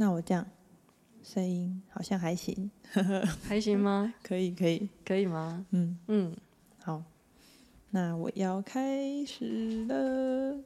[0.00, 0.46] 那我这样
[1.22, 2.70] 声音好像还行，
[3.46, 4.14] 还行吗？
[4.24, 5.66] 可以，可以，可以吗？
[5.72, 6.34] 嗯嗯，
[6.82, 7.02] 好，
[7.90, 10.56] 那我要开始了。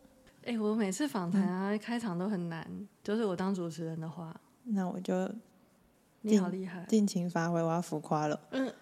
[0.45, 2.65] 哎、欸，我每次访谈啊，嗯、开场都很难，
[3.03, 5.29] 就是我当主持人的话，那我就
[6.21, 8.41] 你好厉害，尽情发挥，我要浮夸了。
[8.53, 8.73] 嗯。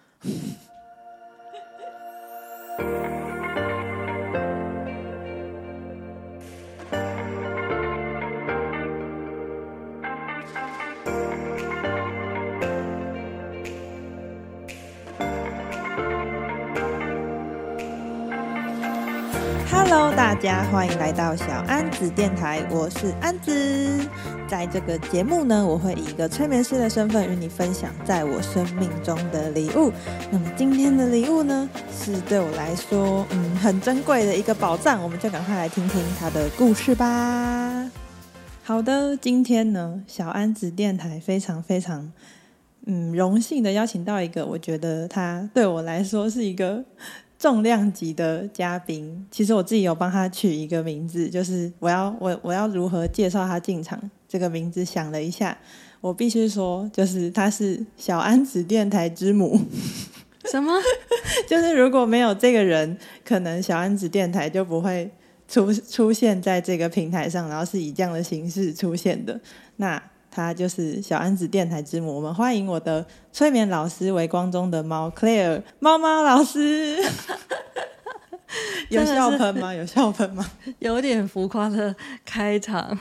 [20.73, 24.09] 欢迎来到小安子电台，我是安子。
[24.47, 29.91] 在这个节目呢，我会以一个催眠师的身份与你分享在我生命中的礼物。
[30.31, 35.03] 那么今天的礼物呢，是对我来说，嗯，很珍贵的一个宝藏。
[35.03, 37.91] 我们就赶快来听听他的故事吧。
[38.63, 42.11] 好的，今天呢，小安子电台非常非常，
[42.87, 46.83] 嗯，荣幸的邀请到一个，我觉得他对我来说是一个。
[47.43, 55.57] 重量级的嘉宾，其实我自己有帮他取一个名字，就是我要我我要如何介绍他进场这个名字，想了一下，
[55.99, 59.59] 我必须说，就是他是小安子电台之母。
[60.45, 60.71] 什么？
[61.45, 65.11] 就是如果没有这个人，可能小安子电台就不会
[65.45, 69.37] 出出现在这个平台上，然后是以这样的形式出现的。
[69.75, 70.01] 那。
[70.35, 76.97] 他就是小安子电台之母，我们欢迎我的催眠老师，微光中的猫 Claire，猫猫老师。
[78.89, 79.71] 有笑喷吗？
[79.71, 80.43] 有笑喷吗？
[80.79, 82.97] 有点浮夸的开场。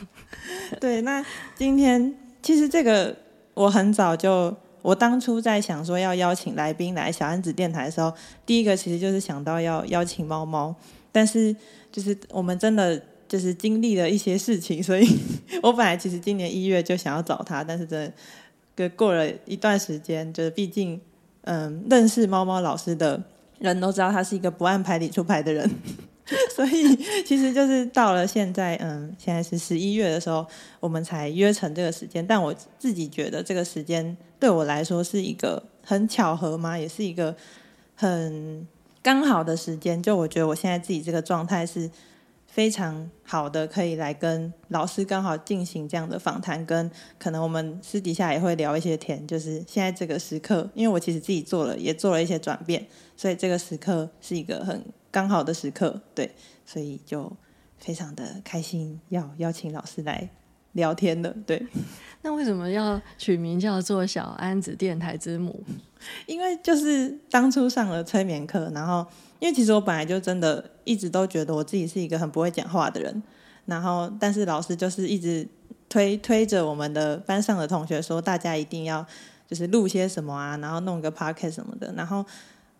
[0.79, 1.25] 对，那
[1.55, 3.17] 今天其实这个
[3.55, 8.13] 我很早就，我当初在想说要邀请来宾来小安子电台的时候，
[8.45, 10.75] 第一个其实就是想到要邀请猫猫，
[11.11, 11.57] 但是
[11.91, 13.03] 就是我们真的。
[13.33, 15.09] 就是经历了一些事情，所以
[15.65, 18.13] 我本来其实今年一月就想要找他，但是真
[18.77, 21.01] 的过了一段时间，就是毕竟，
[21.45, 23.19] 嗯，认识猫猫老师的
[23.59, 25.67] 人都知道他是一个不按牌理出牌的人，
[26.55, 30.47] 所以其实就是到了现在，嗯，现在是十一月的时候，
[30.79, 32.27] 我们才约成这个时间。
[32.27, 37.35] 但我自己觉得这个时间对我来说是一个很巧合嘛，也是一个
[37.95, 38.69] 很
[39.03, 40.03] 刚好的时间。
[40.03, 41.91] 就我觉得我现在自己这个状态是。
[42.53, 49.27] 非常好的，可以来跟老师刚好进行这样的访谈，跟可能我们私底下也会聊一些天。
[49.27, 52.87] 就是现在这个时刻，因为我其实自己做了，也做了一些转变，
[53.17, 56.31] 所以这个时刻是一个很刚好的时刻，对，
[56.67, 57.35] 所以就
[57.79, 60.29] 非常的开心，要邀请老师来
[60.73, 61.67] 聊天的，对。
[62.23, 65.65] 那为什么要取名叫做小安子电台之母？
[66.27, 69.07] 因为就是当初上了催眠课，然后。
[69.43, 73.23] 因为其实我本来就真的一直都觉得我自己是一个很不会讲话的人，
[73.67, 75.45] 然后但是老师就是一直
[75.89, 79.05] 推推着我们的班上的同学说，大家一定要
[79.49, 81.93] 就是录些什么啊，然后弄个 podcast 什么的。
[81.97, 82.25] 然后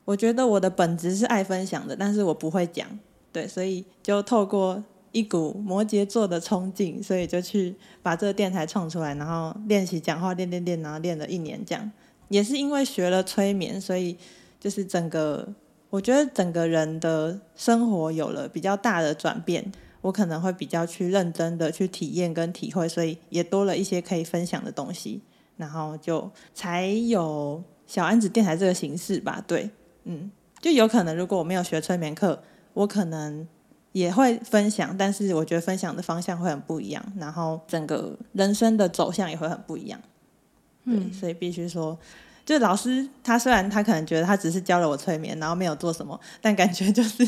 [0.05, 2.87] 我觉得我的本质是爱分享的，但是我不会讲，
[3.33, 4.81] 对，所以就透过
[5.13, 11.93] 一股摩羯座的冲劲，所以就去把这个电台创出来，然后练习讲话，练练练，然后练了一年这样。
[12.29, 14.17] 也是因为学了催眠，所以
[14.59, 15.55] 就是整个。
[15.91, 25.21] 我觉得整个人的生活有了比较大的转变，我可能会比较去认真的去体验跟体会，所以也多了一些可以分享的东西，
[25.59, 29.45] 然后就才有小安子电台这个形式吧。
[29.47, 29.69] 对，
[30.05, 30.31] 嗯，
[30.63, 32.43] 就有可能如果我没有学催眠课，
[32.73, 33.47] 我可能
[33.93, 40.01] 也会分享，但是我觉得分享的方向会很不一样，然后整个人生的走向也会很不一样。
[40.85, 41.99] 嗯，所以必须说。
[42.45, 47.25] 就老师，他虽然他可能觉得他只是教了我催眠，然后没有做什么，但感觉就是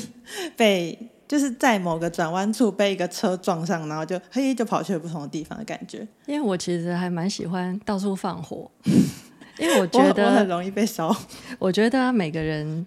[0.57, 0.99] 被
[1.29, 6.05] 就是在某个转弯处被一个车撞上，然后就嘿就跑去了不同的地方的感觉。
[6.27, 8.69] 因为我其实还蛮喜欢到处放火，
[9.57, 11.17] 因为我觉得我，我很容易被烧。
[11.61, 12.85] 我觉得每个人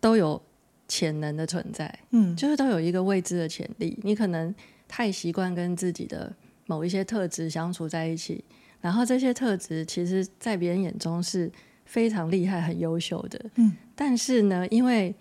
[0.00, 0.42] 都有
[0.88, 3.96] 潜能的存在，嗯，就是都有一个未知的潜力。
[4.02, 4.52] 你可能
[4.88, 6.34] 太习惯跟自己的
[6.66, 8.42] 某一些特质相处在一起，
[8.80, 11.52] 然后这些特质其实在别人眼中是。
[11.90, 15.14] 非常厉害、很优秀的，嗯，但是呢，因为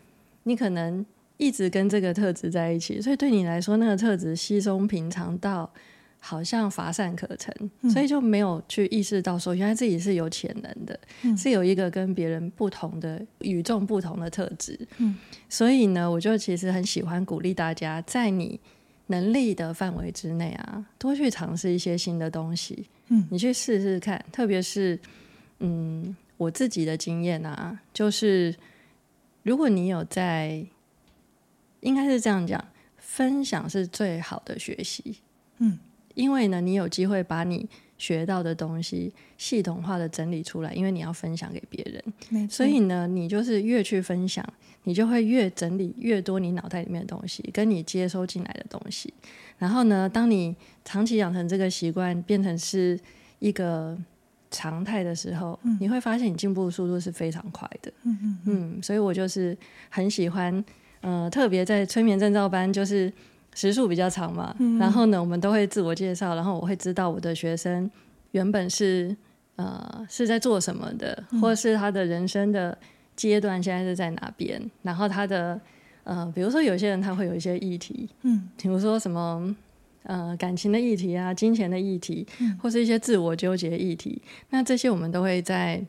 [0.44, 1.06] 你可能
[1.38, 5.72] 一直跟这个特质在一起，所以对你来说，那个特质稀松平常到
[6.20, 15.16] 好像乏善可陈，嗯，所以就没有去意识到说，原来自己是有潜能的，嗯，是有一个跟别人不同的、与众不同的特质，嗯，
[15.48, 18.60] 所以呢，我就其实很喜欢鼓励大家，在你
[19.08, 25.00] 能力的范围之内啊，多去尝试一些新的东西，嗯，你去试试看，特别是，
[25.60, 26.16] 嗯。
[26.38, 28.56] 我自己的经验啊，就是
[29.42, 30.64] 如果你有在，
[31.80, 32.64] 应该是这样讲，
[32.98, 35.18] 分享是最好的学习。
[35.58, 35.80] 嗯，
[36.18, 37.70] 因为呢，你有机会把你
[38.00, 41.86] 学到的东西系统化的整理出来，因为你要分享给别
[42.32, 44.44] 人，所以呢，你就是越去分享，
[44.84, 49.14] 你就会越整理越多你脑袋里面的东西，跟你接收进来的东西。
[49.60, 53.00] 然后呢，当你长期养成这个习惯，变成是
[53.38, 53.96] 一个
[54.50, 57.92] 常态的时候，嗯、你会发现你进步的速度是非常快的。
[58.04, 59.56] 嗯嗯嗯，所以我就是
[59.90, 60.64] 很喜欢，
[61.02, 63.12] 呃，特别在催眠证照班，就是
[63.58, 64.56] 时数比较长嘛。
[64.60, 67.90] 嗯、然后呢，我们都会自我介绍，然后我会知道我的学生
[68.32, 69.16] 原本是
[69.56, 72.78] 呃是在做什么的，嗯、或是他的人生的
[73.16, 75.60] 阶段现在是在哪边，然后他的。
[76.10, 79.54] 呃，比如说有些人他会有一些议题，嗯，比如说什么
[80.04, 84.22] 呃感情的议题啊，金钱的议题，嗯、或是一些自我纠结的议题，
[84.52, 85.86] 那这些我们都会在，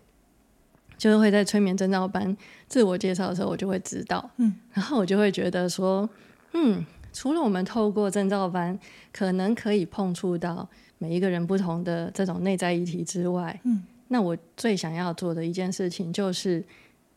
[0.97, 2.37] 就是会在催眠征兆班
[2.67, 6.11] 自我介绍的时候，我就会知道，嗯，然后我就会觉得说，
[6.53, 6.85] 嗯，
[7.19, 8.79] 除了我们透过证照班
[9.13, 10.69] 可能可以碰触到
[10.99, 16.65] 每一个人不同的这种内在议题之外，嗯，那我最想要做的一件事情就是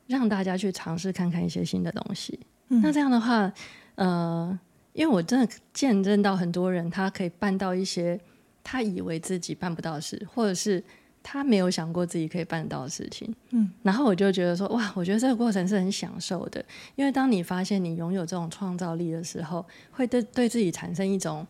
[0.08, 2.40] 让大家去尝试看看一些新的东西。
[2.68, 3.54] 那这样的话，
[3.94, 4.60] 呃，
[4.94, 8.20] 因为我真的见证到很多人，他可以办到一些
[8.64, 10.84] 他以为自己办不到的事，或者是
[11.24, 13.34] 他没有想过自己可以办到的事情。
[13.50, 16.64] 嗯，然后我就觉得说，哇，我觉得这个过程是很享受的，
[16.96, 21.46] 因为当你发现你拥有这种创造力的时候，会对对自己产生一种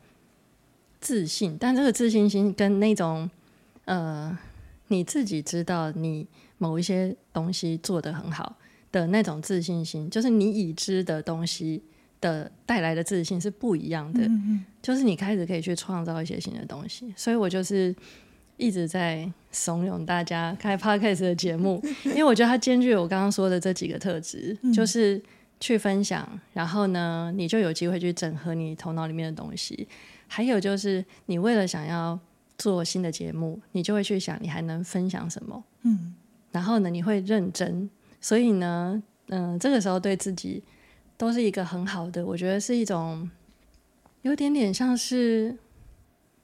[1.00, 3.30] 自信，但这个自信心跟那种
[3.86, 4.38] 呃，
[4.88, 6.28] 你自己知道你
[6.58, 8.58] 某一些东西做得很好。
[8.94, 11.82] 的那种自信心，就是你已知的东西
[12.20, 14.20] 的带来的自信是不一样的。
[14.24, 17.14] 嗯嗯，就是你开始可以去创造一些新的东西。
[17.16, 17.96] 所以我就是
[18.62, 25.20] 一直在怂恿大家开 Podcast 的节目， 因为我觉得它兼具我刚刚说的这几个特质，嗯、就是
[25.60, 29.88] 去分享，然后呢，你就有机会去整合你头脑里面的东西。
[30.28, 32.18] 还有就是，你为了想要
[32.58, 35.64] 做新的节目，你就会去想你还能分享什么。
[35.82, 36.14] 嗯，
[36.52, 37.90] 然后呢，你会认真。
[38.22, 40.64] 所以呢，嗯、呃，这个时候对自己
[41.18, 43.28] 都是一个很好的，我觉得是一种
[44.22, 45.58] 有点点像是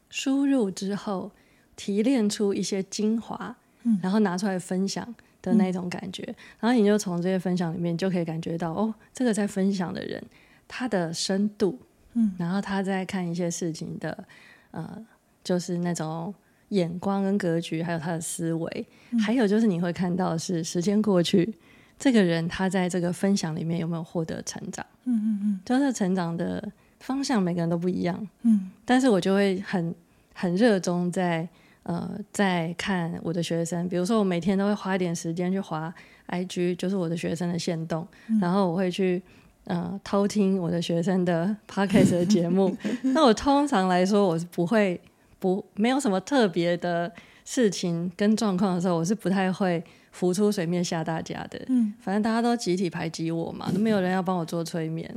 [0.09, 1.31] 输入之后
[1.77, 6.21] 提炼出一些精华，嗯，然后拿出来分享的那种感觉。
[6.23, 10.21] 嗯、然后你就从这些分享里面就可以感觉到，哦，这个在分享的人
[10.67, 11.79] 他的深度，
[12.15, 14.25] 嗯，然后他在看一些事情的，
[14.71, 15.05] 呃，
[15.41, 16.35] 就是那种。
[16.71, 21.57] 眼光跟格局，还有他的思维，嗯、还有就是你会看到是时间过去，
[21.97, 24.85] 这个人他在这个分享里面有没有获得成长？
[25.05, 26.69] 嗯嗯嗯，就是成长的
[26.99, 28.27] 方向每个人都不一样。
[28.41, 29.95] 嗯，但是我就会很
[30.33, 31.47] 很热衷在
[31.87, 35.91] 呃在看我的学生，比如说我每天都会花一点时间去滑
[36.27, 39.21] IG，就是我的学生的线动，嗯、然后我会去
[39.65, 42.75] 呃偷听我的学生的 Podcast 的节目。
[43.15, 45.01] 那我通常来说我是不会。
[45.39, 47.11] 不，没有什么特别的
[47.45, 51.61] 事情跟状况的时候，我是不太会浮出水面吓大家的。
[51.67, 55.07] 嗯，反正大家都集体排挤我嘛，都没有人要帮我做催眠。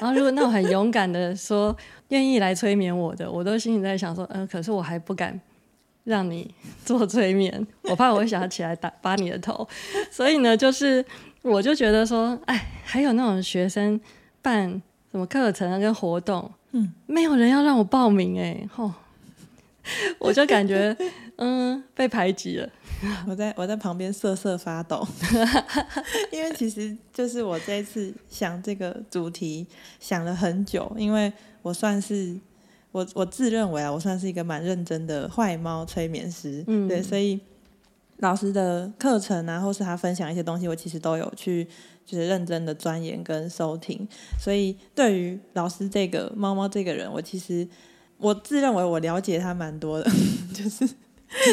[0.00, 1.76] 然后如果那种很勇敢的说
[2.08, 5.40] 愿意来催眠我的，我都心里在想说，嗯、呃，可是我还不敢
[6.04, 6.54] 让你
[6.84, 9.66] 做催眠，我怕我会想要起来打扒你的头。
[10.10, 11.04] 所以呢，就是
[11.42, 14.00] 我就觉得说，哎，还有那种学生
[14.40, 14.70] 办
[15.10, 18.92] 什么课程啊跟活动，嗯，没有人要让我报名、欸，哎，吼。
[20.20, 20.96] 我就感觉，
[21.38, 22.68] 嗯，被排挤了。
[23.26, 25.04] 我在我在旁边瑟瑟发抖，
[26.30, 29.66] 因为其实就是我这一次想这个主题
[29.98, 32.38] 想了很久，因为我算是
[32.92, 37.40] 我我自认为啊，我算是一个蛮认真的坏猫催眠师，嗯，对，所以
[38.18, 41.66] 老师的课程啊，或是他分享一些东西，我其实都有去
[42.06, 44.06] 就是认真的钻研跟收听，
[44.38, 47.66] 所以对于老师这个猫猫这个人，我其实。
[48.18, 50.08] 我自认为我了解他蛮多的，
[50.54, 50.88] 就是，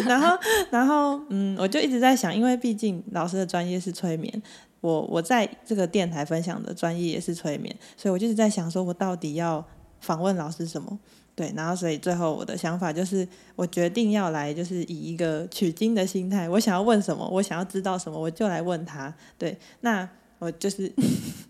[0.06, 0.38] 然后，
[0.70, 4.40] 然后，嗯，我就一直在想，因为毕竟老师的专业是催眠，
[4.80, 9.66] 我我在这个电台分享的专业也是催眠，所以我就一直在想，说我到底要
[10.00, 11.00] 访问老师什么？
[11.40, 19.14] 对，然后，所以最后我的想法就是，我决定要来，就是以一个取经的心态，我想要问什么，我想要知道什么，我就来问他。
[19.38, 20.92] 对，那我就是，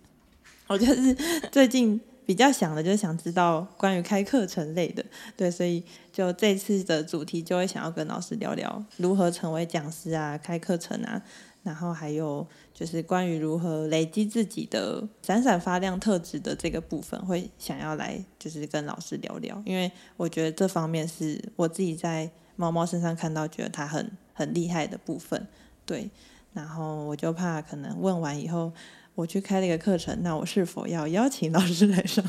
[0.70, 1.16] 我就是
[1.52, 2.00] 最近。
[2.30, 5.04] 比较想的就是想知道关于开课程类的，
[5.36, 11.20] 对，所以就这次的主题就会想要跟老师聊聊如何成为讲师啊，开课程啊，
[11.64, 25.48] 然后还有就是关于如何累积自己的闪闪发亮特质的这个部分，会想要来就是跟老师聊聊，因为我觉得这方面是我自己在猫猫身上看到觉得它很很厉害的部分，
[25.86, 26.10] 对，
[26.54, 28.72] 然后我就怕可能问完以后。
[29.16, 32.24] 我去开了一个课程，那我是否要邀请老师来上？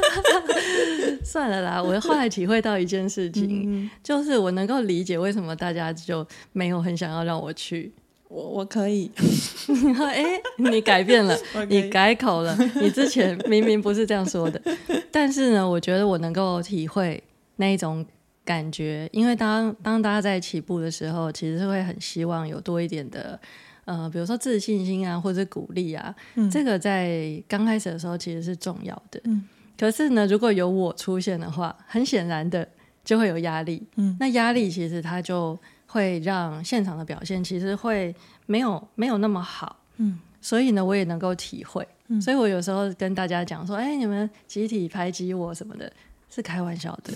[1.24, 7.90] 算了啦，我后来体会到一件事情，嗯、就是我能够理解为什么大家就没有很想要让我去。
[8.28, 9.10] 我我可以，
[10.00, 11.36] 哎、欸，你改变了，
[11.68, 14.60] 你改口了，你之前明明不是这样说的。
[15.12, 17.22] 但是呢，我觉得我能够体会
[17.56, 18.04] 那一种
[18.44, 23.38] 感觉，因为当当大家在起步的时候，其实是会很希望有多一点的。
[23.86, 29.20] 呃，比如说自信心啊，或者鼓励啊，嗯、这个在刚开始的时候其实是重要的。
[29.26, 29.44] 嗯、
[29.78, 32.66] 可是呢，如果有我出现的话，很显然的
[33.04, 33.80] 就会有压力。
[33.94, 35.56] 嗯、那压力其实它就
[35.96, 39.76] 会让现场的表现其实会没有没有那么好。
[39.96, 41.86] 嗯、所以呢，我也能够体会。
[42.08, 45.90] 嗯、所以我有时候跟大家讲说：“哎，你们集体排挤我什么的，
[46.28, 47.14] 是开玩笑的，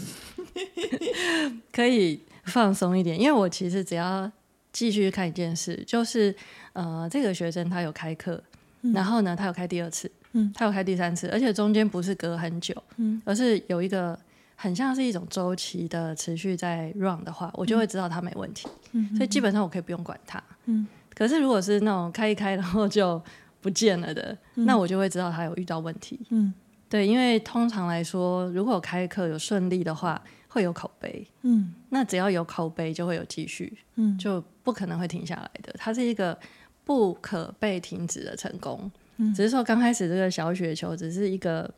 [1.71, 4.31] 可以放松一点。”因为我其实只要
[4.73, 6.35] 继续看一件事，就是。
[6.73, 8.41] 呃，这个学生他有开课，
[8.83, 14.17] 嗯、然后呢，他有开第二次，嗯，他有开第三次，而且中间不是隔很久，嗯，而是有一个
[14.61, 23.21] 很像是一种周期的持续在 run 的话，我就会知道它没问题，嗯，所以基本上我可以不用管它，嗯，可是如果是那种开一开然后就
[23.61, 26.53] 不见了的，嗯、那我就会知道它有遇到问题，嗯，
[26.89, 36.39] 对，因为通常来说，如果开课有顺利的话，会有口碑，嗯，那只要有口碑就会有继续，嗯，就不可能会停下来的，它是一个。
[36.83, 41.71] 不可被停止的成功，嗯、只是说刚开始这个小雪球只是一个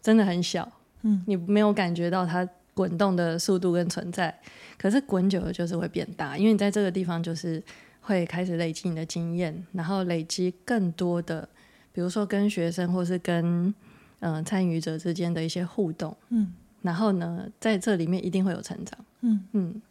[0.00, 0.66] 真的很小，
[1.06, 4.36] 嗯，你没有感觉到它滚动的速度跟存在，
[4.76, 7.62] 可是滚久了就是会变大，因为你在这个地方就是
[8.00, 11.48] 会开始累积你的经验，然后累积更多的，
[11.92, 13.72] 比如说跟学生或是跟
[14.20, 19.44] 嗯参与者之间的一些互动，嗯，然后呢，在这里面一定会有成长，嗯。
[19.52, 19.82] 嗯，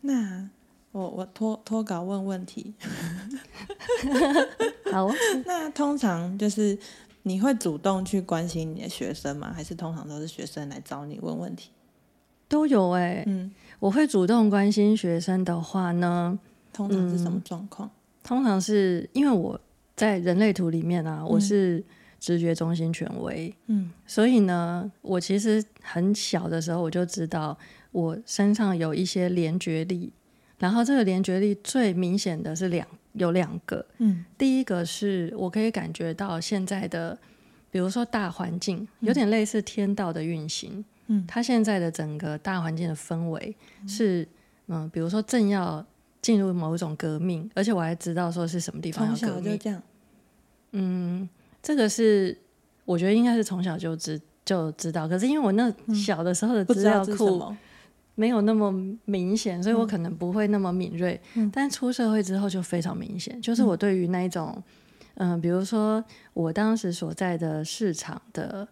[0.00, 0.48] 那。
[0.92, 2.74] 我我脱脱稿问问题，
[4.92, 5.10] 好。
[5.46, 6.78] 那通常就是
[7.22, 9.52] 你会主动去关心你的学生吗？
[9.54, 11.70] 还是通常都是学生来找你问问题？
[12.48, 16.38] 都有哎、欸，嗯，我会主动关心学生的话呢，
[16.72, 17.88] 通常是什么状况？
[17.88, 17.90] 嗯、
[18.22, 19.58] 通常是因为我
[19.96, 21.82] 在人类图里面啊，嗯、我是
[22.20, 27.56] 直觉中心权威，嗯，所以呢，我其实很小的时候我就知道
[27.90, 30.12] 我身上有一些联觉力。
[30.58, 37.16] 然后这个联觉力最明显的是两有两个，嗯，第一个是我可以感觉到现在的，
[37.70, 43.54] 比如说大环境有点类似天道的运行，嗯，它现在的整个大环境的氛围
[43.86, 44.26] 是，
[44.68, 45.84] 嗯，比如说正要
[46.20, 49.82] 进入某一种革命，而且我还知道说是什么地方要革命，从小就这样，
[50.72, 51.28] 嗯，
[51.62, 52.36] 这个是
[52.84, 57.54] 我觉得应该是从小就知就知道，可是因为我那小的时候的资料库。
[58.14, 58.70] 没有那么
[59.06, 61.18] 明显，所以我可能不会那么敏锐。
[61.34, 64.62] 嗯、但出社会之后就非常明显，就是我对于那一种，
[65.14, 66.04] 嗯、呃，比如说
[66.34, 68.68] 我当时所在的市场的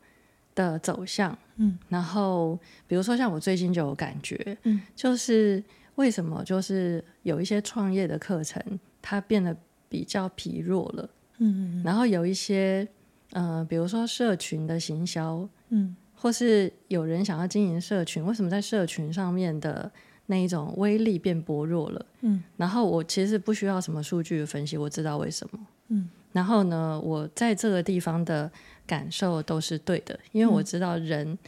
[0.55, 5.63] 的走向，嗯，然后比如说像我最近就有感觉，嗯，就是
[5.95, 8.63] 为什么就是有一些创业的课程
[9.01, 9.57] 它变得
[9.89, 12.87] 比较疲弱了，嗯，嗯，然后有一些，
[13.33, 15.97] 呃，比如说社群的行销，嗯。
[16.21, 19.91] 或是有人想要经营社群，为什么在社群上面的
[20.27, 22.07] 那一种威力变薄弱了？
[22.21, 25.67] 嗯，然后我其实不需要什么数据的分析，我知道为什么。
[25.89, 28.51] 嗯，然后呢，我在这个地方的
[28.87, 31.39] 感受都是对的，因为我知道人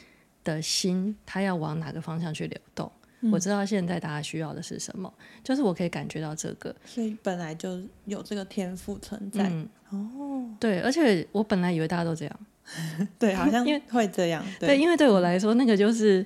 [0.43, 5.13] 的心他要往哪个方向去流动，嗯，我知道现在大家需要的是什么，
[5.45, 9.49] 就是我可以感觉到这个，所以本来就有这个天赋存在。
[9.51, 12.41] 嗯，哦，对，而且我本来以为大家都这样。
[13.19, 14.45] 对，好像因为会这样。
[14.59, 16.25] 对，因为对我来说，那个就是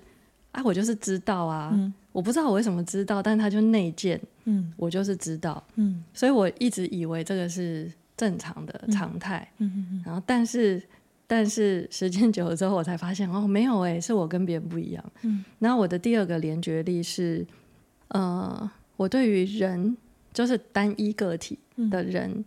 [0.53, 10.83] 啊，我就是知道啊，嗯、我不知道我为什么知道，但他就内建，嗯，我就是知道，嗯，所以我一直以为这个是正常的常态，嗯嗯嗯，然后但是
[11.27, 17.47] 但是时间久了之后，我才发现哦，没有哎，是我跟别人不一样，嗯，然后我的第二个联觉力是，
[18.09, 19.97] 呃，我对于人
[20.33, 21.59] 就是单一个体
[21.91, 22.45] 的人，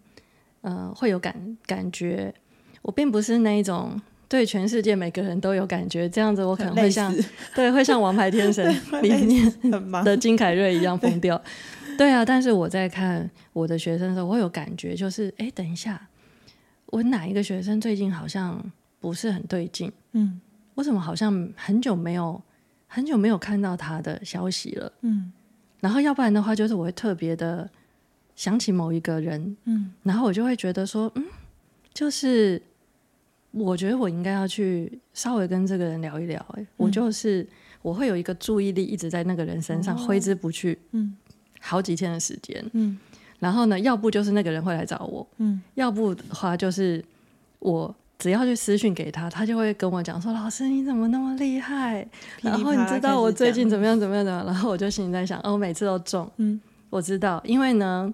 [0.62, 2.34] 嗯、呃，会有感感觉。
[2.82, 7.14] 我并不是那一种对全世界每个人都有感觉，这样子我可能会像
[7.56, 9.52] 对会像王牌天神里面
[10.04, 11.42] 的金凯瑞一样疯掉。
[11.98, 16.08] 对，啊，但是我在看我的学生的时候，我有感觉，就是哎，等一下，
[16.86, 18.64] 我哪一个学生最近好像
[19.00, 19.92] 不是很对劲？
[20.14, 20.40] 嗯，
[20.76, 22.42] 为什么好像很久没有
[22.88, 24.94] 很久没有看到他的消息了？
[25.02, 25.34] 嗯，
[25.82, 27.70] 然后要不然的话，就是我会特别的
[28.36, 31.26] 想起某一个人，嗯，然后我就会觉得说，嗯，
[31.94, 32.62] 就是。
[33.52, 37.48] 我觉得我应该要去稍微跟这个人聊一聊，欸，哎、嗯，我就是
[37.82, 41.16] 我会有一个注意力一直在那个人身上挥之不去，嗯，
[41.60, 42.98] 好几天的时间，嗯，
[43.40, 47.04] 然后呢，要不就是那个人会来找我，嗯，要不的话就是
[47.60, 52.06] 我只要去私讯给他，他就会跟我讲说：“老师你怎么那么厉害？”
[52.44, 58.14] 然后你知道我最近怎么样怎么样的，然后我就心里在想：“哦，我每次都中。”嗯，我知道，因为呢，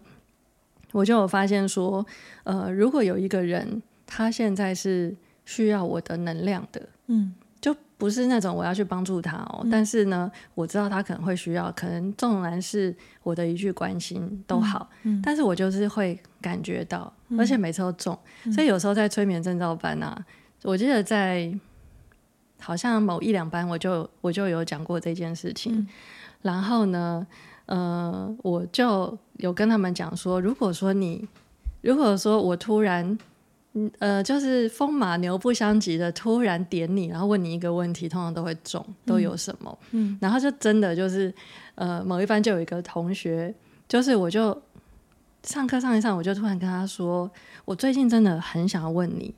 [0.91, 2.05] 我就有发现说，
[2.43, 5.15] 呃，如果有一个人他现在是
[5.45, 7.33] 需要我的能量的，嗯。
[7.61, 20.15] 就不是那种我要去帮助他哦，嗯、但是呢，我知道他可能会需要，可能纵然是我的一句关心都好，嗯嗯、但是我就是会感觉到，嗯、而且每次都中，嗯、所以有时候在催眠证照班啊，
[20.61, 21.51] 我记得在
[22.59, 25.87] 好像某一两班我就我就有讲过这件事情，嗯、
[26.43, 27.25] 然后呢，
[27.65, 31.27] 呃，我就有跟他们讲说，如果说你，
[31.81, 33.17] 如果说我突然。
[33.99, 39.77] 呃，就是风马牛不相及的突然点你，然后问你一个问题，通常都会中，都有什么？
[39.91, 41.33] 嗯，嗯然后就真的就是，
[41.75, 43.53] 呃，某一班就有一个同学，
[43.89, 44.57] 就是我就
[45.43, 47.29] 上课上一上，我就突然跟他说，
[47.65, 49.35] 我最近真的很想要问你，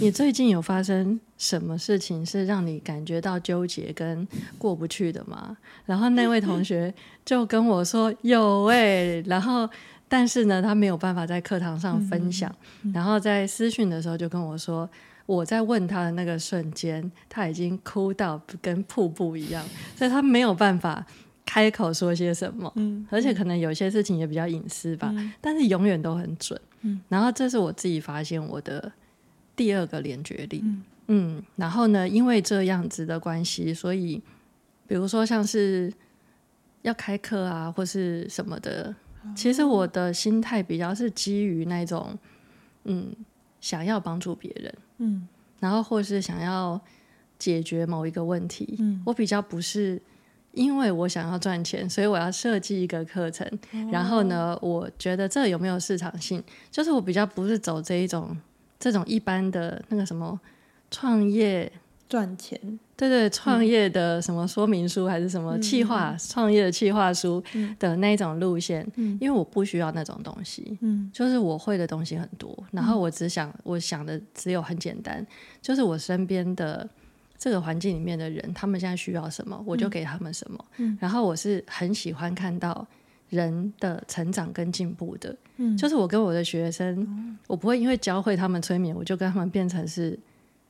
[0.00, 4.26] 你最近有发生什么事情是让你感觉到纠结跟
[4.58, 5.56] 过不去的吗？
[5.86, 6.92] 然后那位同学
[7.24, 9.70] 就跟我说有哎、欸，然后。
[10.12, 12.52] 但是呢，他没有办法在课堂上分享，
[12.82, 14.90] 嗯嗯、然后在私讯的时候就跟我说，
[15.24, 19.64] 我在问他的那个瞬间，他已经哭到跟瀑布一样，
[19.94, 21.06] 所以他没有办法
[21.46, 26.60] 开口说些什么，嗯、而且可能有些事情也比较隐私吧，嗯、但是永远都很准。
[26.80, 28.90] 嗯、然后这是我自己发现我的
[29.54, 34.20] 第二个连觉力，嗯，嗯，然后呢，因为这样子的关系，所以
[34.88, 35.92] 比如说像是
[36.82, 38.92] 要开课啊，或是什么的。
[39.34, 42.18] 其实我的心态比较是基于那种，
[42.84, 43.14] 嗯，
[43.60, 46.80] 想要帮助别人，嗯，然后或是想要
[47.38, 50.00] 解决某一个问题，嗯，我比较不是
[50.52, 58.36] 因为我想要赚钱，所以我要设计一个课程，哦、然后呢，我觉得这有没有市场性，就是我比较不是走这一种
[58.78, 60.40] 这种一般的那个什么
[60.90, 61.70] 创业。
[62.10, 62.58] 赚钱，
[62.96, 67.40] 对对，创业的什么说明书、嗯、还是什么企划，创业的企划书
[67.78, 75.24] 的那种路线，嗯、因为我不需要那种东西，嗯，就是我会的东西很多，然后我只想，我想的只有很简单，
[75.62, 76.88] 就是我身边的
[77.38, 82.84] 这个环境里面的人，他们现在需要什么，我就给他们什么，嗯，然后我是很喜欢看到
[83.28, 90.18] 人的成长跟进步的，嗯，就是我跟我的学生，嗯、我不会因为教会他们催眠，我就跟他们变成是。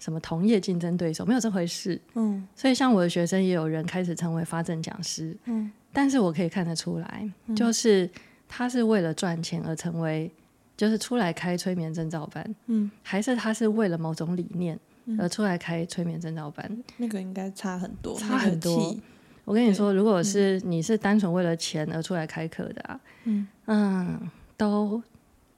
[0.00, 2.00] 什么同业竞争对手，没有这回事。
[2.14, 5.36] 嗯，所以像我的学生也有人开始成为发证讲师。
[5.44, 8.10] 嗯，但是我可以看得出来，嗯、就是
[8.48, 10.28] 他是为了赚钱而成为，
[10.76, 12.54] 就是出来开催眠证照班。
[12.66, 14.76] 嗯，还是他是为了某种理念
[15.18, 16.66] 而出来开催眠证照班？
[16.70, 18.96] 嗯、那个应该差很多，差很多。
[19.44, 25.02] 我跟你说，如果是你是单纯为了钱而出来开课的啊，嗯嗯，都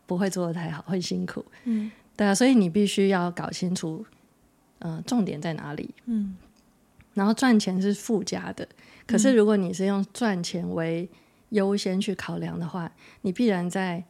[0.06, 1.44] 不会做的太好，会辛苦。
[1.64, 4.04] 嗯，对啊，所以你必须要搞清楚。
[4.84, 5.94] 嗯、呃，重点在哪里？
[6.06, 6.36] 嗯，
[7.14, 8.66] 然后赚钱是附加的，
[9.06, 11.08] 可是如果你是用赚钱为
[11.50, 12.90] 优先去考量的话，
[13.20, 14.02] 你必然在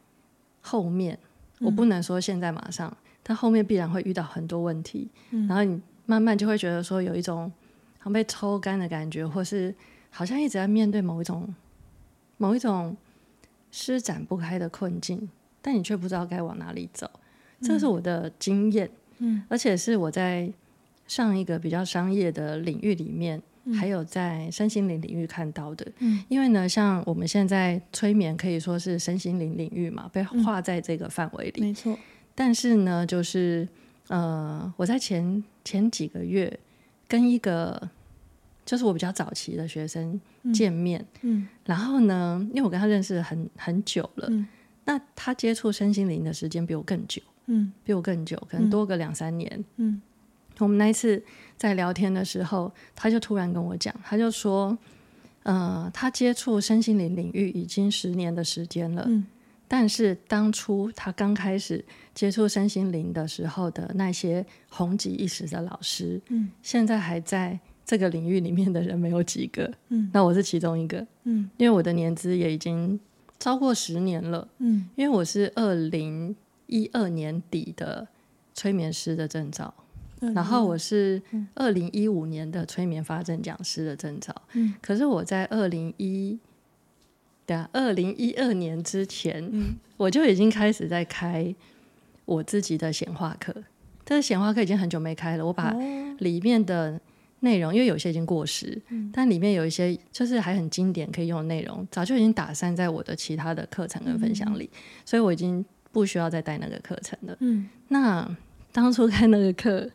[0.60, 1.18] 后面，
[1.60, 7.50] 我不能说现在马上，嗯、但后面必然会遇到很多问题，嗯、然后你慢慢就会觉得说有一种
[7.98, 9.74] 好像被抽干的感觉，或是
[10.10, 11.54] 好像一直在面对某一种
[12.38, 12.96] 某一种
[13.70, 15.28] 施展不开的困境，
[15.60, 17.10] 但你却不知道该往哪里走，
[17.60, 20.52] 这是我的经验，嗯，而且是我在。
[21.06, 31.98] 上一个比较商业的领域里面，嗯、还有在身心灵领域看到的，嗯、因为呢，像我们现在催眠可以说是身心灵领域嘛，被划在这个范围里，没错。
[32.34, 33.68] 但是呢，就是
[34.08, 36.58] 呃，我在前前几个月
[37.06, 37.90] 跟一个
[38.64, 40.18] 就是我比较早期的学生
[40.54, 44.46] 见面，嗯，嗯然后呢，因为我跟他认识很很久了，嗯、
[44.86, 50.00] 那他接触身心灵的时间比我更久，嗯，比我更久，可能多个两三年，嗯。
[50.62, 51.20] 嗯我们那一次
[51.56, 54.76] 在聊天的时候，他就突然跟我讲，他就说，
[55.42, 59.26] 呃，他接触身心灵领域已经十年的时间了，嗯，
[59.66, 72.98] 但是当初他刚开始接触身心灵的时候的那些红极一时的老师，嗯，现在还在这个领域里面的人没有几个，嗯，那我是其中一个，嗯，因为我的年资也已经
[73.40, 76.34] 超过十年了，嗯，因为我是二零
[76.66, 78.06] 一二年底的
[78.54, 79.74] 催眠师的证照。
[80.34, 81.20] 然后我是
[81.54, 86.38] 二零一五年的催眠发证讲师的证照，嗯、可是我在二零一，
[87.44, 91.52] 对啊，二零一二年之前，嗯、我就已经开始在开
[92.24, 93.52] 我自己的显化课。
[94.04, 95.74] 但是显化课已经很久没开了，我把
[96.18, 97.00] 里面的
[97.40, 107.36] 内容，因为有些已经过时，嗯、但里面有一些就是还很经典可以用的内容，早就已经打散在我的其他的课程跟分享里，嗯、所以我已经不需要再带那个课程了。
[107.40, 108.28] 嗯，那
[108.72, 109.88] 当初开那个课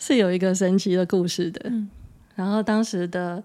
[0.00, 1.88] 是有一个神奇的故事的，嗯、
[2.34, 3.40] 然后当时的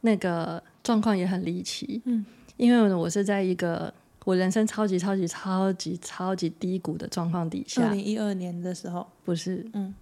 [0.00, 2.24] 那个状况也很离奇，嗯，
[2.56, 3.92] 因为我是在一个
[4.24, 9.94] 我人生超级超级超级超级低谷的状况底下，二零一二年的时候，不是，嗯，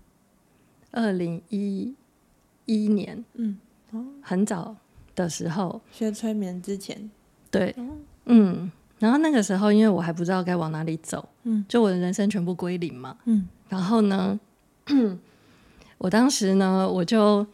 [0.92, 1.92] 二零一。
[2.66, 3.58] 一年，嗯，
[3.90, 4.74] 哦，很早
[5.14, 5.82] 的时候。
[5.92, 7.10] 学催眠之前，
[7.50, 7.86] 对，哦、
[8.24, 14.40] 嗯，然后那个时候，因为我还不知道该往哪里走，嗯，就我的人生全部归零嘛，嗯，然后呢，
[15.98, 17.46] 我当时呢，我就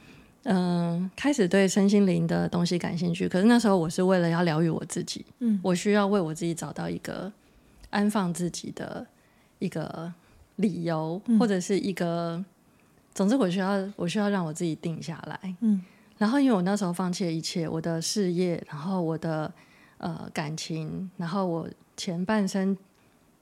[0.44, 7.32] 嗯、呃、开始对身心灵的东西感兴趣，可是那时候我是为了要疗愈我自己，嗯，我需要为我自己找到一个
[7.90, 9.06] 安放自己的
[9.58, 10.12] 一个
[10.56, 12.44] 理由，嗯、或者是一个。
[13.12, 15.54] 总之，我需要我需要让我自己定下来。
[15.60, 15.82] 嗯，
[16.16, 19.52] 然后因为我那时候放弃了一切，我的事业，然后我的
[19.98, 22.74] 呃感情，然后我前半生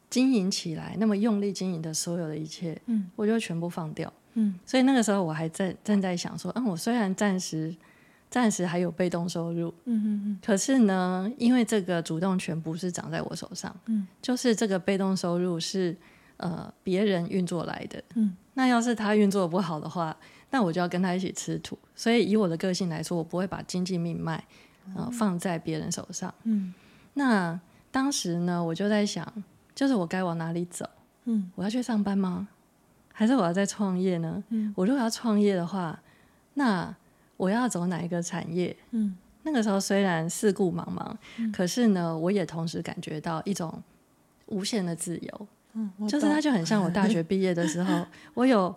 [0.09, 4.11] 经营起来那么用力经营的所有的一切，嗯，我就全部放掉。
[4.38, 7.74] 嗯，所以那个时候我还在正在想说，嗯，我虽然暂时
[8.31, 15.96] 暂时还有被动收入，嗯嗯嗯，可是呢，因为这个主动权不是掌在我手上，嗯，就是这个被动收入是
[16.37, 18.37] 呃别人运作来的，嗯。
[18.55, 20.16] 那要是他运作的不好的话，
[20.51, 21.79] 那我就要跟他一起吃土。
[21.94, 24.44] 所以以我的个性来说，我不会把经济命脉、
[24.96, 26.35] 呃、放在别人手上。
[26.42, 26.74] 嗯，
[27.14, 27.61] 那
[27.92, 29.33] 当时呢，我就在想，
[29.77, 30.85] 就是我该往哪里走？
[31.27, 32.48] 嗯，我要去上班吗？
[33.19, 34.41] 还是我要再创业呢？
[34.51, 36.01] 嗯，我如果要创业的话，
[36.55, 36.95] 那
[37.37, 38.77] 我要走哪一个产业？
[38.93, 43.83] 嗯，那个时候虽然四顾茫茫，嗯、可是呢，我也同时感觉到一种
[44.47, 45.47] 无限的自由。
[46.09, 48.73] 就是它就很像我大学毕业的时候， 我有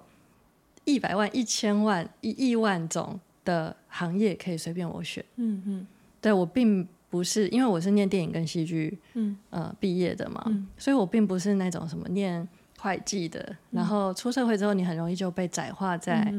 [0.86, 5.24] 一百万、一千万、一亿万种的行业可以随便我选。
[5.36, 5.88] 嗯嗯，
[6.20, 10.44] 对我并不是因为我是念电影跟戏剧，嗯呃毕业的嘛，
[10.80, 12.48] 所以我并不是那种什么念
[12.82, 16.34] 会计的，然后出社会之后你很容易就被窄化在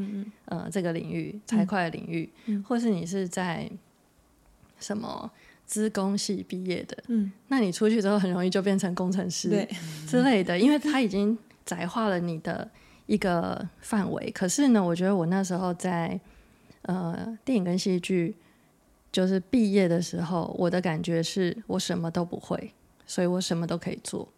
[0.46, 2.30] 呃这个领域财会领域，
[2.66, 3.70] 或是你是在
[4.78, 5.30] 什么。
[5.64, 9.66] 资工系毕业的，嗯，那你出去之后很容易就变成工程师
[10.06, 12.68] 之类的，因为他已经窄化了你的
[13.06, 14.30] 一个范围。
[14.32, 16.20] 可是呢，我觉得我那时候在
[16.82, 18.36] 呃电影跟戏剧
[19.10, 22.74] 就是毕业的时候，我的感觉是我什么都不会，
[23.06, 24.28] 所以我什么都可以做。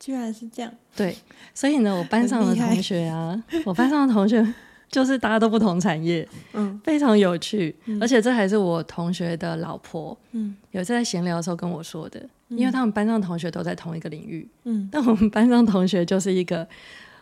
[0.00, 0.72] 哦，居然是这样。
[0.96, 1.14] 对，
[1.54, 4.54] 所以呢，我班上的同学啊， 我班上的同学。
[4.90, 16.68] 就是大家都不同产业，嗯，非常有趣，嗯、而且这还是我同学的老婆，嗯，有次在闲聊的时候跟我说的，嗯、因为他们班上同学都在同一个领域，嗯，但我们班上同学就是一个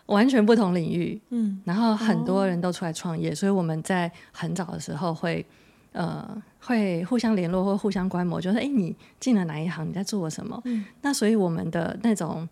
[0.07, 5.45] 完全不同领域，嗯，然后很多人都出来创业，哦、所以我们在很早的时候会，
[5.91, 6.27] 呃，
[6.61, 9.87] 会互相联络或互相观摩，就是哎，你进了哪一行？
[9.87, 10.59] 你在做什么？
[10.65, 12.49] 嗯，那所以我们的那种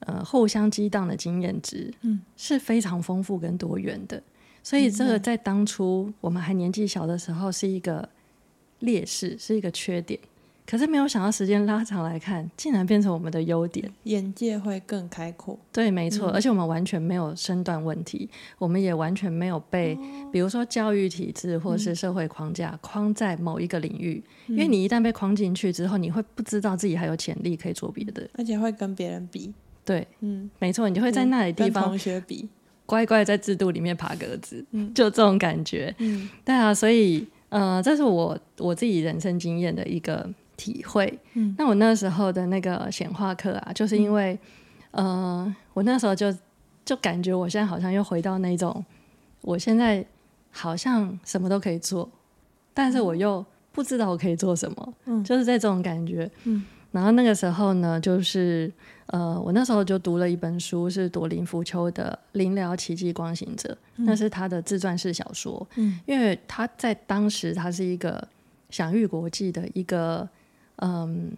[0.00, 4.22] 呃互相激荡的经验值，嗯，是非常丰富跟多元的。
[4.62, 8.08] 所以这个在当初我们还年纪小的时候是一个
[8.80, 10.18] 劣势，是一个缺点。
[10.70, 15.58] 可是没有想到时间拉长来看，竟然变成我们的优点，眼界会更开阔。
[15.72, 16.30] 对，没错。
[16.30, 24.22] 嗯、而且我们完全没有身段问题，我们也完全没有被，哦、比如说教育体制或是社会框架框在某一个领域。
[24.48, 29.54] 嗯、因为你一旦被框进去之后，你会不知道自己还有潜力可以做别的，而且会跟别人比。
[29.88, 32.46] 对，嗯，没错，你就会在那里地方跟同学比。
[32.84, 35.94] 乖乖在制度里面爬格子，嗯、就这种感觉。
[35.98, 41.18] 嗯，对啊，所以呃，这是我我自己人生经验的一个体会。
[41.34, 44.38] 嗯，那我那时候的那个显化课啊，就是因为、
[44.92, 46.34] 嗯、呃，我那时候就
[46.82, 48.82] 就感觉我现在好像又回到那种，
[49.42, 50.02] 我现在
[50.50, 52.10] 好像什么都可以做，
[52.72, 54.94] 但是我又不知道我可以做什么。
[55.04, 56.30] 嗯，就是在这种感觉。
[56.44, 58.72] 嗯，然后那个时候呢，就是。
[59.08, 65.66] 呃，我那时候就读了一本书，是朵林·芙秋的《灵疗奇迹光行者》，嗯、那是他的自传式小说。
[65.76, 68.28] 嗯，因为他在当时他是一个
[68.68, 70.28] 享誉国际的一个，
[70.76, 71.32] 嗯，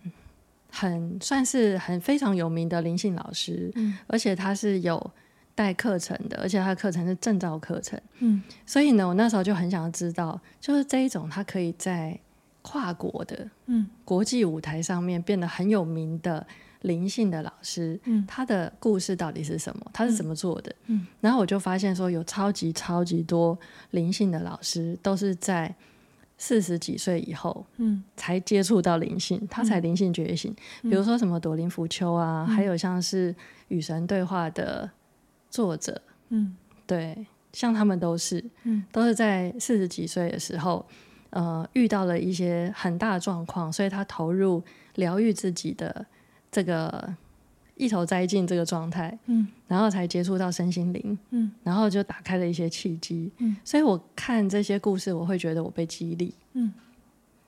[0.68, 3.70] 很算是很非常有名的灵性老师。
[3.76, 5.10] 嗯，而且他是有
[5.54, 8.00] 带课程的，而且他的课程是证照课程。
[8.18, 12.18] 嗯，所以呢，我那时候就很想要知道，就是这一种他可以在
[12.62, 16.44] 跨国的嗯国际舞台上面变得很有名的。
[16.82, 19.86] 灵性的老师，嗯，他的故事到底是什么？
[19.92, 20.74] 他是怎么做的？
[20.86, 23.58] 嗯，然后我就发现说，有超级超级多
[23.90, 25.74] 灵性的老师都是在
[26.38, 30.54] 四十几岁以后，嗯，才接触到灵性，他才灵性觉醒。
[30.82, 33.34] 嗯，比如说什么朵林福丘啊，嗯，还有像是
[33.68, 34.90] 与神对话的
[35.50, 40.86] 作者，嗯，对，像他们都是，嗯，都是在四十几岁的时候，
[41.28, 44.62] 呃，遇到了一些很大的状况，所以他投入
[44.94, 46.06] 疗愈自己的
[46.50, 47.14] 这个
[47.76, 56.72] 一头栽进这个状态，嗯，然后才接触到身心灵，嗯，然后就打开了一些契机，嗯，所以我看这些故事，我会觉得我被激励，嗯。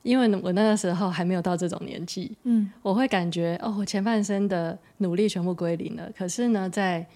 [0.04, 6.10] 因为我那个时候还没有到这种年纪，嗯，我会感觉哦，我前半生的努力全部归零了。
[6.18, 7.06] 可是呢，在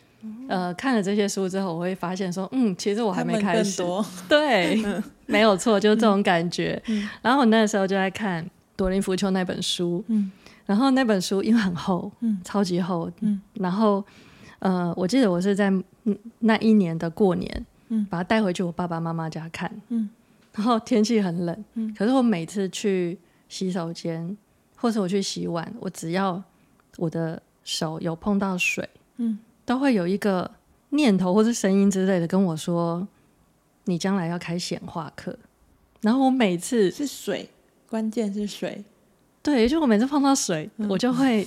[0.46, 3.82] 呃看了这些书之后，我会发现说，嗯，其实我还没开始，
[4.30, 4.80] 对，
[5.26, 6.80] 没有错，就是这种感觉。
[6.86, 10.30] 嗯、然后我那个时候就在看朵林·福丘那本书，嗯，
[10.66, 14.04] 然后那本书因为很厚，嗯，超级厚，嗯，然后
[14.58, 15.72] 呃，我记得我是在
[16.40, 20.10] 那一年的过年，嗯，把它带回去我爸爸妈妈家看，嗯。
[20.52, 24.34] 然后天气很冷，嗯，可是我每次去洗手间，
[24.74, 26.42] 或是我去洗碗，我只要
[26.96, 30.50] 我的手有碰到水，嗯，都会有一个
[30.88, 33.06] 念头或是声音之类的跟我说
[33.84, 35.38] ：“你将来要开显化课。”
[36.00, 37.50] 然后我每次是水，
[37.90, 38.82] 关键是水，
[39.46, 41.46] 对，就我每次碰到水，嗯，我就会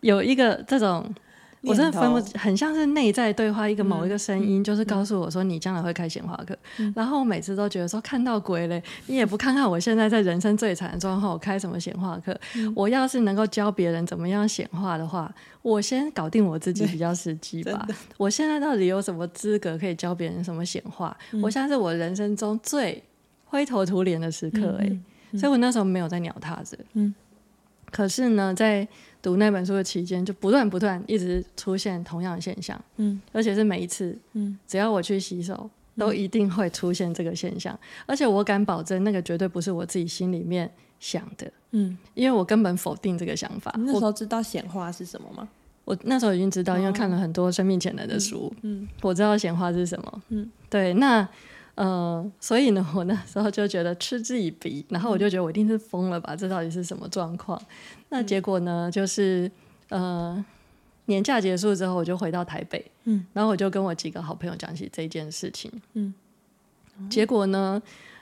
[0.00, 1.08] 有一个这种。
[1.62, 6.58] 我真的分不，很像是内在对话，一个某一个声音，就是告诉我说，你将来会开显化课。
[6.96, 12.34] 然后我每次都觉得说，看到鬼嘞，你也不看看我现在在人生最惨的状况，我开什么显化课？
[12.74, 15.30] 我要是能够教别人怎么样显化的话，
[15.60, 17.86] 我先搞定我自己比较实际 吧。
[18.16, 21.14] 我现在到底有什么资格可以教别人什么显化？
[21.42, 23.04] 我现在是我人生中最
[23.44, 24.90] 灰头土脸的时刻哎，
[25.38, 26.78] 所以我那时候没有在鸟他子。
[26.94, 27.14] 嗯，
[27.90, 28.86] 可是呢，在
[29.22, 43.72] 读那本书的期间，就不断不断一直出现同样的现象，嗯，而且是每一次，嗯，只要我去洗手，都一定会出现这个现象，而且我敢保证，那个绝对不是我自己心里面想的，嗯，因为我根本否定这个想法。
[43.76, 45.48] 你那时候知道显化是什么吗？
[45.84, 51.28] 我那时候已经知道，因为看了很多生命潜能的书，嗯，嗯，我知道显化是什么，嗯，对，那。
[51.76, 56.36] 呃，所以呢， 我那时候就觉得嗤之以鼻，然后我就觉得我一定是疯了吧？
[56.36, 57.60] 这到底是什么状况？
[58.10, 59.50] 那结果呢，就是
[59.88, 60.44] 呃，
[61.06, 66.12] 年假结束之后，我就回到台北，嗯，然后我就跟我几个好朋友讲起这件事情，嗯，
[67.08, 67.80] 结果呢，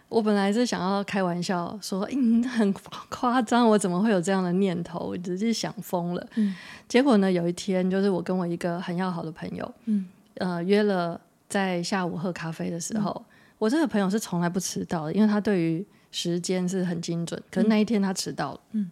[0.09, 2.73] 我本来是想要开玩笑说，嗯，很
[3.09, 5.01] 夸张，我怎么会有这样的念头？
[5.01, 6.55] 我只是想疯了，嗯，
[6.87, 13.11] 结果呢，有一天，就是我跟我一个很要好的朋友，嗯，呃，约了在下午喝咖啡的时候。
[13.11, 17.41] 嗯我这个朋友是从来不迟到的，因为他对于时间是很精准。
[17.51, 18.91] 可是那一天他迟到了，嗯，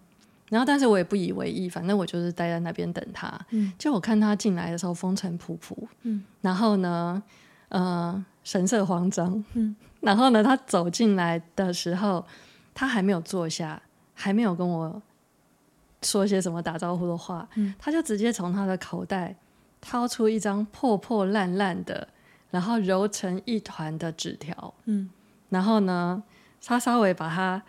[0.48, 3.32] 然后但是我也不以为意，反正我就是待在那边等他。
[3.50, 7.22] 嗯，就我看他进来的时候风尘仆仆，嗯，然后呢，
[7.68, 12.24] 呃，神色慌张，嗯， 然后呢，他走进来的时候，
[12.74, 13.80] 他还没有坐下，
[14.14, 15.00] 还没有跟我
[16.02, 19.36] 说些什么打招呼的话，嗯，他就直接从他的口袋
[19.80, 22.08] 掏出一张破破烂烂的。
[22.50, 25.08] 然后揉成一团的纸条，嗯，
[25.50, 26.22] 然后呢，
[26.64, 27.62] 他稍微把它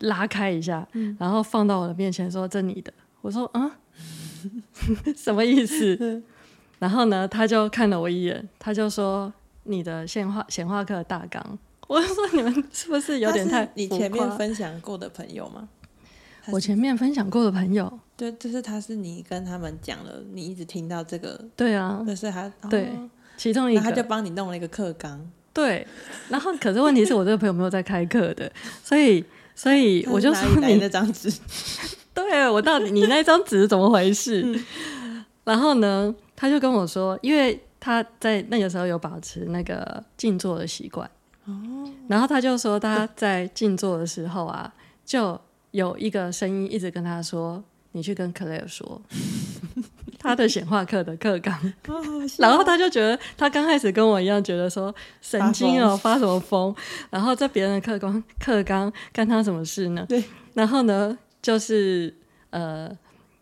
[0.00, 2.92] 拉开一下，嗯，然后放到我的面前说：“这你的。”
[3.22, 3.78] 我说：“啊，
[5.16, 6.22] 什么意思？”
[6.78, 9.32] 然后呢，他就看了我一眼，他就说
[9.64, 13.70] ：“你的显化显化课大纲。”我就说：“你们是不是有点太……
[13.74, 15.68] 你前面分享过的朋友吗？”
[16.52, 22.88] 我前面分享过的朋友，对，就是他是你跟他们讲了，你一直听到这个，对啊，就是他，对。
[22.88, 25.30] 哦其中一个，他就帮你弄了一个课纲。
[25.52, 25.86] 对，
[26.28, 28.50] 然后可是问题是我这个朋友没有在开课的，
[28.82, 31.32] 所以所以我就说你那张纸，
[32.12, 34.42] 对，我到底你那张纸是怎么回事？
[34.42, 41.08] 嗯、然后呢，他就跟我说，因为他在那个时候有保持那个静坐的习惯，
[41.44, 41.52] 哦，
[42.08, 49.00] 然后他就说他在静坐的时候啊，就有一个声音一直跟他说：“你去跟克莱尔说。”
[50.24, 51.54] 他的显化课的课纲，
[52.38, 56.74] 然后他就觉得他刚开始跟我一样，觉得说神经哦，发什么疯？
[57.10, 60.04] 然后在别人的课纲课纲干他什么事呢？
[60.08, 62.12] 对，然后呢，就是
[62.50, 62.90] 呃，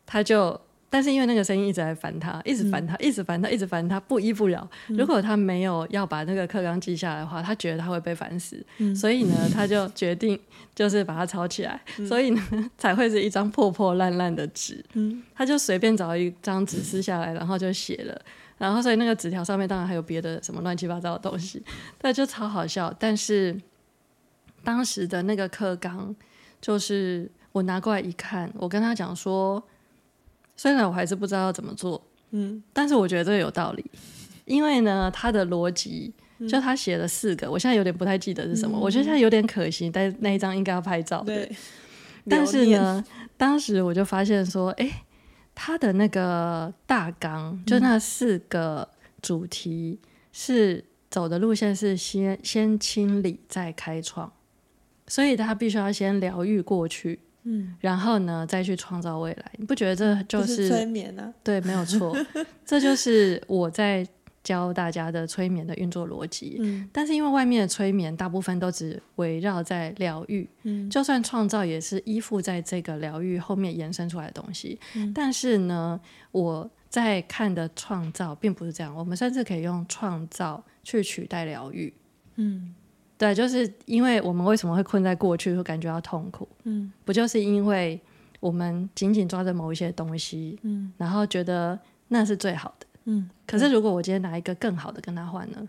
[0.04, 0.60] 他就。
[0.92, 4.68] 但是因为那个声音一直在烦他，一直烦他，嗯、一直烦他，一直烦他，不依不饶。
[4.88, 8.62] 嗯、如果他没有要把那个课纲记下来的话，他觉得他会被烦死。
[8.76, 10.38] 嗯、所以呢，他就决定
[10.76, 11.80] 就是把它抄起来。
[11.96, 14.84] 嗯、所以呢，才会是一张破破烂烂的纸。
[14.92, 18.20] 嗯、他就随便找一张纸撕下来，然后就写了。
[18.58, 21.62] 然后所以那个纸条上面当然还有别的什么乱七八糟的东西，
[22.02, 22.94] 那就超好笑。
[22.98, 23.58] 但是
[24.62, 26.14] 当时的那个课纲，
[26.60, 29.66] 就是我拿过来一看，我跟他讲说。
[30.62, 33.84] 虽然我还是不知道要怎么做，嗯，但是我觉得这个有道理，
[34.44, 36.14] 因为呢，他的逻辑
[36.48, 41.50] 就他写了四个，嗯、我现在有点不太记得是什么，嗯、我觉得现在有点可惜，但那一张应该要拍照，对。
[42.30, 43.04] 但是呢，
[43.36, 44.94] 当时我就发现说，哎、欸，
[45.52, 48.88] 他的那个大纲就那四个
[49.20, 49.98] 主题
[50.30, 54.32] 是走的路线是先先清理再开创，
[55.08, 59.52] 所以他必须要先疗愈过去，嗯，然后呢再去创造未来。
[59.56, 61.22] 你不觉得这就是，是催眠呢？
[61.22, 61.34] 啊？
[61.42, 62.16] 对，没有错，
[62.64, 64.06] 这就是我在。
[64.44, 76.00] 教大家的催眠的运作逻辑，嗯，但是因为外面的催眠大部分都只围绕在疗愈，嗯，就算创造也是依附在这个疗愈后面延伸出来的东西，嗯，但是呢，
[76.32, 81.94] 我在看的创造并不是这样，我们甚至可以用创造去取代疗愈，
[82.34, 82.74] 嗯，
[83.22, 88.00] 对，就是因为我们为什么会困在过去，会感觉到痛苦，嗯，不就是因为
[88.40, 92.86] 我们紧紧抓着某一些东西，嗯，然后觉得那是最好的。
[93.04, 95.68] 嗯，可是如果我今天拿一个更好的跟他换呢？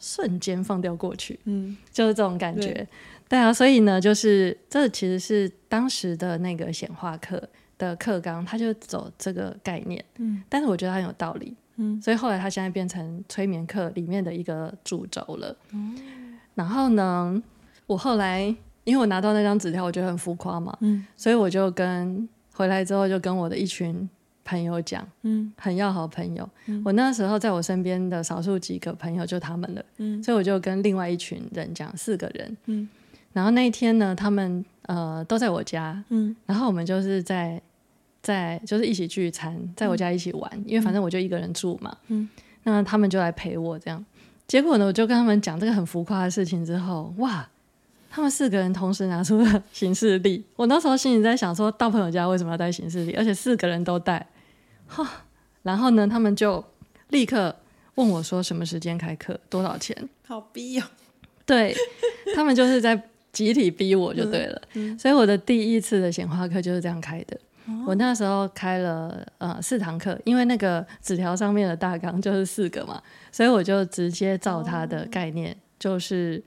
[0.00, 2.74] 瞬间放掉过去，嗯，就是这种感觉。
[2.74, 2.88] 对，
[3.28, 7.40] 对啊，所以呢，就是这其实是当时的那个显化课
[7.78, 15.96] 的课纲，他就走这个概念，嗯，但是我觉得很有道理，嗯，所以后来他现在变成催眠课里面的一个主轴了，嗯，
[16.54, 17.42] 然后呢，
[17.86, 18.42] 我后来
[18.84, 24.08] 因为我拿到那张纸条，我觉得很浮夸嘛，嗯，所以我就跟回来之后就跟我的一群。
[24.46, 26.46] 朋友讲，嗯，很要好朋友。
[26.66, 32.86] 嗯、我那时候在我身边的少数几个朋友就他们了，嗯，所以我就跟另外一群人讲，四个人，嗯，
[33.32, 37.58] 然后那一天呢，他们呃都在我家，嗯，然后我们就是在
[38.20, 42.28] 在就是一起聚餐，在我家一起玩，嗯、因为反正我就一个人住嘛，嗯，
[42.64, 44.04] 那他们就来陪我这样。
[44.46, 47.48] 结果呢，我就跟他们讲这个很浮夸的事情之后，哇！
[48.10, 53.12] 他们四个人同时拿出了行事历，我那时候心里在想说，到朋友家为什么要带行事历？
[53.14, 54.24] 而且四个人都带，
[54.86, 55.24] 哈。
[55.64, 56.64] 然后呢，他们就
[57.08, 57.56] 立刻
[57.96, 60.08] 问我说，什么时间开课，多少钱？
[60.28, 60.84] 好逼哦！
[61.44, 61.74] 对，
[62.36, 63.02] 他们就是在
[63.32, 64.62] 集体逼我就对了。
[64.74, 67.36] 嗯嗯、所以我的第一次的显化课就是这样开的。
[67.66, 76.42] 哦、我那时候开了呃四堂课，因为那个纸条上面的大纲就是四个嘛，所以我就直接照他的概念，哦、就是。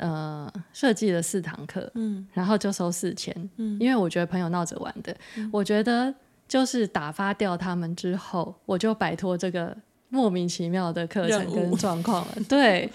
[0.00, 6.14] 呃，设计了四堂课，嗯，然后就收四千，嗯，因为我觉得朋友闹着玩的，嗯，我觉得
[6.46, 9.76] 就是打发掉他们之后，我就摆脱这个
[10.08, 12.34] 莫名其妙的课程跟状况了。
[12.48, 12.88] 对，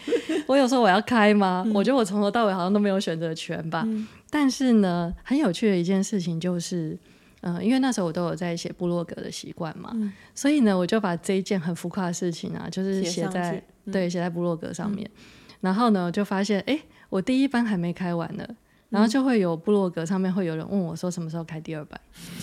[0.47, 1.63] 我有时候我要开吗？
[1.65, 3.83] 嗯，我觉得我从头到尾好像都没有选择权吧。
[3.85, 6.97] 嗯，但是呢，很有趣的一件事情就是，
[7.43, 15.07] 嗯，呃，因为那时候我都有在写部落格的习惯嘛，嗯，所以呢，我就把这一件很浮夸的事情啊，就是写在对写在部落格上面。
[15.15, 15.21] 嗯
[15.63, 16.77] 然后呢，就发现，哎，
[17.07, 18.45] 我第一班还没开完呢，
[18.89, 21.97] 然后就会有部落格上面会有人问我说，什么时候开第二班？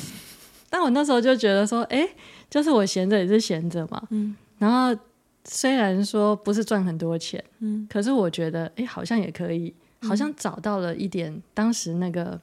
[0.70, 2.08] 但我那时候就觉得说，哎，
[2.48, 4.98] 就是我闲着也是闲着嘛，嗯，然后
[5.44, 12.40] 虽然说不是赚很多钱，嗯，可是我觉得，哎，好像也可以，好像找到了一点当时那个，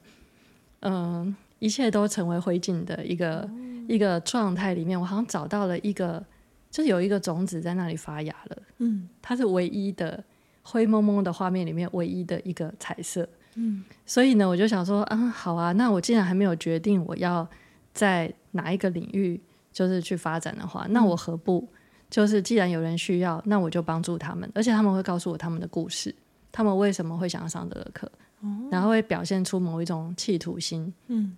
[0.78, 6.24] 嗯、呃，一切都成为灰烬的一个、嗯、一个状态里面，我好像找到了一个，
[6.70, 10.22] 就是有一个种子在那里发芽了，嗯，它是唯一的。
[10.70, 17.48] 灰蒙蒙的画面里面唯一的一个彩色，嗯，所以呢，我就想说，啊，好啊，那我既然还没有决定我要
[17.94, 19.40] 在哪一个领域
[19.72, 21.66] 就是去发展的话，嗯，那我何不？
[22.10, 26.14] 就是既然有人需要，那我就帮助他们，而且他们会告诉我他们的故事，
[26.52, 28.06] 他们为什么会想要上这个课，
[28.42, 31.34] 哦，然后会表现出某一种企图心，嗯，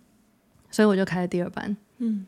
[0.71, 2.27] 所以我就开了第二班，嗯，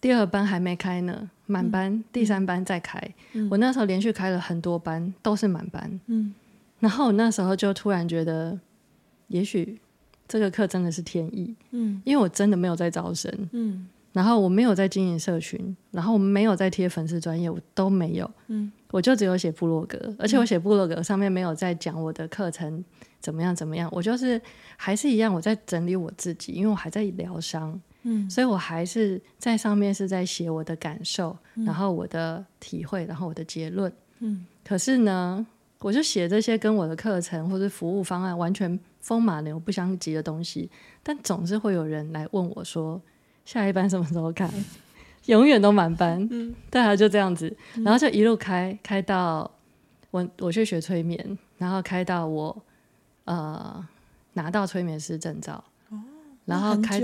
[0.00, 2.98] 第二班还没开呢，满班，嗯，第三班再开，
[3.32, 6.34] 嗯，我那时候连续开了很多班，都是满班，嗯。
[6.78, 8.58] 然后我那时候就突然觉得，
[9.28, 9.78] 也许
[10.26, 22.82] 这个课真的是天意，嗯，因为我真的没有在招生，嗯，然后我没有在经营社群，然后我没有在贴粉丝专业，我都没有，嗯，我就只有写部落格，而且我写部落格上面没有在讲我的课程
[23.20, 24.40] 怎么样怎么样，我就是
[24.76, 35.46] 还是一样我在整理我自己，因为我还在疗伤，嗯，所以我还是在上面是在写我的感受，然后我的体会，然后我的结论，嗯，可是呢。
[35.82, 40.70] 我就写这些跟我的课程或者服务方案完全风马牛不相及的东西，
[41.02, 43.00] 但总是会有人来问我说
[43.46, 44.46] ：“下一班什么时候开？”
[45.24, 49.50] 永远都满班，嗯，对啊，就这样子，然后就一路开开到
[50.10, 52.54] 我我去学催眠，然后开到我
[53.34, 53.88] 呃
[54.32, 55.98] 拿到催眠师证照，哦，
[56.44, 57.00] 然后开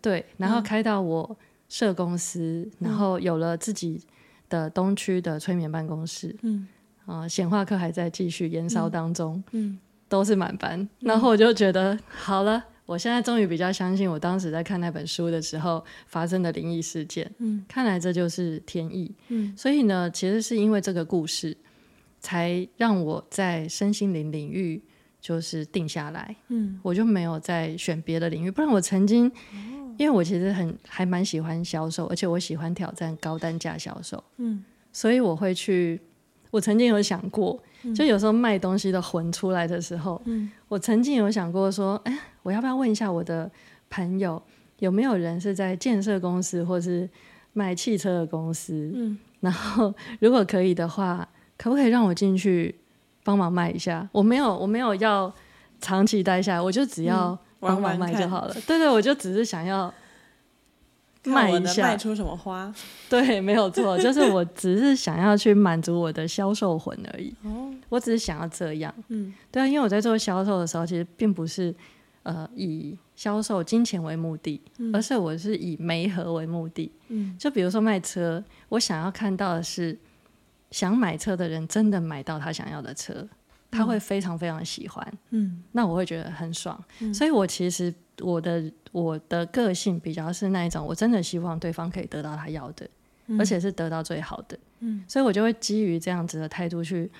[0.00, 1.36] 对，然后开到我
[1.68, 4.02] 设公司，嗯，然后有了自己
[4.48, 6.66] 的东区的催眠办公室，嗯。
[7.06, 9.78] 啊，显化课还在继续延烧当中，嗯，嗯。
[10.08, 10.88] 都是满班。
[11.00, 17.30] 然后我就觉得，好了，我现在终于比较相信我当时在看那本书的时候发生的灵异事件。
[17.38, 19.12] 嗯，看来这就是天意。
[19.28, 21.56] 嗯，所以呢，其实是因为这个故事，
[22.20, 24.82] 才让我在身心灵领域
[25.20, 26.34] 就是定下来。
[26.48, 29.30] 嗯，我就没有再选别的领域，不然我曾经，
[29.96, 34.22] 因为我其实很还蛮喜欢销售，而且我喜欢挑战高单价销售。
[34.38, 36.00] 嗯，所以我会去。
[36.52, 37.56] 我曾经有想过，
[37.94, 43.48] 就有时候卖东西的魂出来的时候，嗯、我曾经有想过说，哎，我要不要问一下我的
[43.88, 44.42] 朋友，
[44.80, 47.08] 有没有人是在建设公司或是
[47.52, 48.90] 卖汽车的公司？
[48.92, 52.74] 嗯、然后如果可以的话，可不可以让我进去
[53.30, 54.08] 帮忙卖一下？
[54.10, 55.32] 我没有，我没有要
[55.80, 58.52] 长期待下来，我就只要帮忙卖就好了。
[58.54, 59.92] 嗯、对对，我就只是想要。
[61.22, 62.74] 卖一下，卖出什么花？
[63.10, 67.30] 对，没有错， 就是我只是想要去满足我的销售魂而已。
[67.44, 68.92] 哦，我只是想要这样。
[69.08, 71.74] 嗯，对啊，因为我在做销售的时候，其实并不是
[72.22, 76.90] 呃以销售金钱为目的，嗯、而是我是以媒合为目的。
[77.08, 79.98] 嗯，就比如说卖车，我想要看到的是
[80.70, 83.28] 想买车的人真的买到他想要的车，
[83.70, 85.12] 他会非常非常喜欢。
[85.30, 86.82] 嗯，那我会觉得很爽。
[87.00, 87.92] 嗯、所以我其实。
[88.22, 92.86] 我的我的个性比较是那一种，我真的希望对方可以得到他要的，
[93.28, 94.58] 嗯、而且是得到最好的。
[94.80, 97.10] 嗯，所以我就会基于这样子的态度去，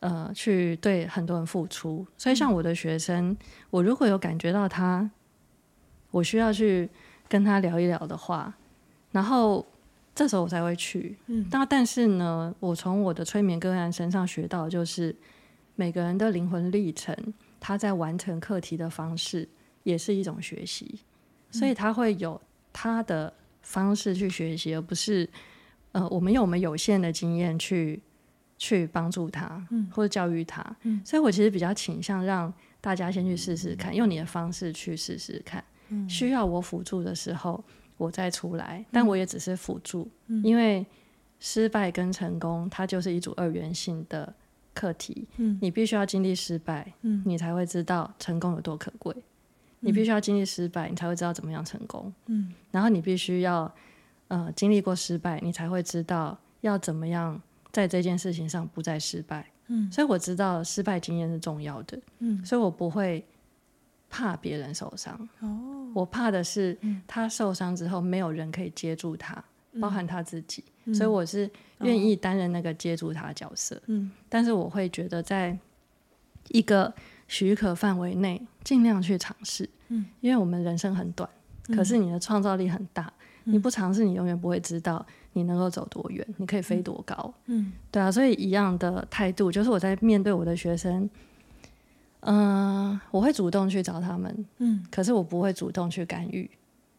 [0.00, 2.06] 呃，去对很多人付出。
[2.16, 3.36] 所以像我的学生，嗯、
[3.68, 5.10] 我如果有感觉到他，
[6.10, 6.88] 我需要去
[7.28, 8.54] 跟他聊一聊的话，
[9.10, 9.62] 然后
[10.16, 11.16] 这时候我才会去。
[11.28, 15.14] 嗯，那但是呢，我从我的催眠个案身上学到，就是
[15.76, 17.16] 每个人的灵魂历程，
[17.60, 19.48] 他在完成课题的方式。
[19.86, 20.98] 也是一种学习，
[21.52, 22.42] 所以他会有
[22.72, 25.28] 他的方式去学习，而不是
[25.92, 28.02] 呃，我们用我们有限的经验去
[28.58, 30.60] 去帮助他，或者教育他。
[30.82, 35.62] 嗯，所以我其实比较倾向让大家先去试试看，用你的方式去试试看。
[35.90, 37.62] 嗯，需要我辅助的时候，
[37.96, 40.08] 我再出来，但我也只是辅助，
[40.42, 40.84] 因为
[41.40, 44.34] 失败跟成功，它就是一组二元性的
[44.74, 45.26] 课题。
[45.36, 49.14] 嗯，你必须要经历失败，嗯，你才会知道成功有多可贵。
[49.80, 52.12] 你必须要经历失败，你才会知道怎么样成功。
[52.26, 53.72] 嗯，然后你必须要
[54.28, 57.40] 呃经历过失败，你才会知道要怎么样
[57.70, 59.46] 在这件事情上不再失败。
[59.68, 61.98] 嗯，所以我知道失败经验是重要的。
[62.20, 63.24] 嗯，所以我不会
[64.08, 65.28] 怕别人受伤。
[65.40, 66.76] 哦，我怕的是
[67.06, 69.42] 他受伤之后没有人可以接住他，
[69.80, 70.64] 包含他自己。
[70.84, 71.50] 嗯，所以我是
[71.80, 73.80] 愿意担任那个接住他的角色。
[73.86, 75.58] 嗯，但是我会觉得在
[76.48, 76.92] 一个
[77.26, 81.28] 许可范围内，尽量去尝试，嗯，因为我们人生很短，
[81.74, 83.12] 可是你的创造力很大，
[83.44, 91.10] 嗯、你不尝试，你永远不会知道你能够走多远，你可以飞多高，嗯，对啊，所以一样的态度，就是我在面对我的学生，
[92.26, 96.50] 嗯、呃，我会主动去找他们，嗯，可是我不会主动去干预，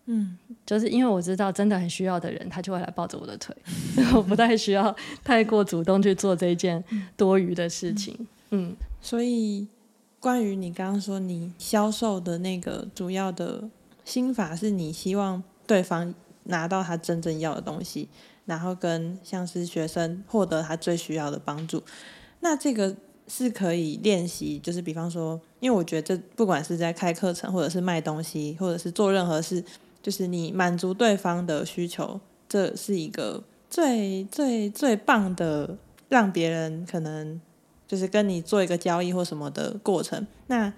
[0.05, 3.55] 嗯，就是因为我知道真的很需要的人，他就会来抱着我的腿，
[3.93, 6.83] 所 以我不太需要太过主动去做这件
[7.15, 8.15] 多余的事情，
[8.49, 9.67] 嗯，嗯，所以。
[10.19, 13.69] 关于你刚刚说你销售的那个主要的
[14.03, 16.11] 心法，是你希望对方
[16.45, 18.09] 拿到他真正要的东西，
[18.45, 21.83] 然后跟像是学生获得他最需要的帮助。
[22.39, 22.95] 那这个
[23.27, 29.63] 是可以练习，就是比方说，因为我觉得这不管是在开课程，或者是卖东西，或者是做任何事，
[30.01, 32.19] 就是你满足对方的需求，
[32.49, 35.77] 这是一个最最最棒的，
[36.09, 37.39] 让别人可能。
[37.89, 40.73] 就是跟你做一个交易或什么的过程，那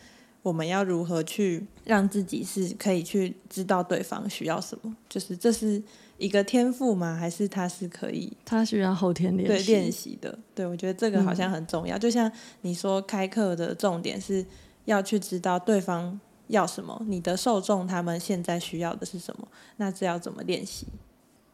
[0.49, 4.95] 我们要如何去让自己是可以去知道对方需要什么？
[5.07, 5.81] 就是这是
[6.17, 7.15] 一个天赋吗？
[7.15, 8.35] 还是他是可以？
[8.43, 10.39] 他需要后天练习对练习的。
[10.55, 11.95] 对，我觉得这个好像很重要。
[11.95, 12.29] 嗯、就像
[12.61, 14.43] 你说，开课的重点是
[14.85, 19.47] 要去知道对方要什么，你的受众他们现在需要的是什么？
[19.77, 20.87] 那这要怎么练习？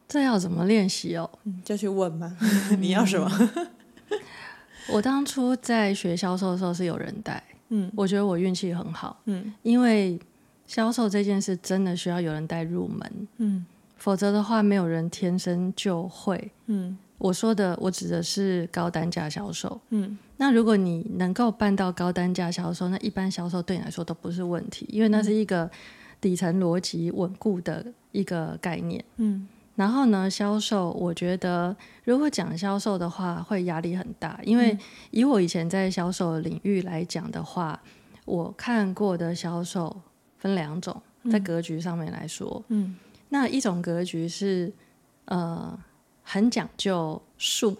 [0.08, 1.28] 这要怎么练习哦？
[1.62, 2.36] 就去问吗？
[2.80, 3.30] 你要什么？
[4.88, 10.18] 我当初在学销售的时候是有人带，嗯，我觉得我运气很好，嗯，因为
[10.66, 25.70] 销售这件事真的需要有人带入门，嗯，否则的话没有人天生就会，嗯，我说的我指的是高单价销售，嗯，那如果你能够办到高单价销售，那一般销售对你来说都不是问题，因为那是一个
[26.20, 29.48] 底层逻辑稳固的一个概念，嗯。
[29.76, 34.76] 然后呢，销售，我觉得如果讲销售的话，会压力很大，因为
[35.10, 37.78] 以我以前在销售领域来讲的话，
[38.24, 39.94] 我看过的销售
[40.38, 40.98] 分两种，
[41.30, 42.96] 在格局上面来说，嗯，
[43.28, 44.72] 那一种格局是
[45.26, 45.78] 呃
[46.22, 47.76] 很讲究术，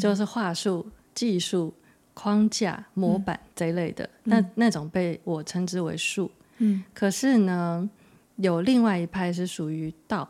[0.00, 1.74] 就是话术、技术、
[2.14, 7.90] 框架、模板这一类的，嗯、那那种被我称之为术，嗯，可是呢，
[8.36, 10.26] 有另外一派是属于道。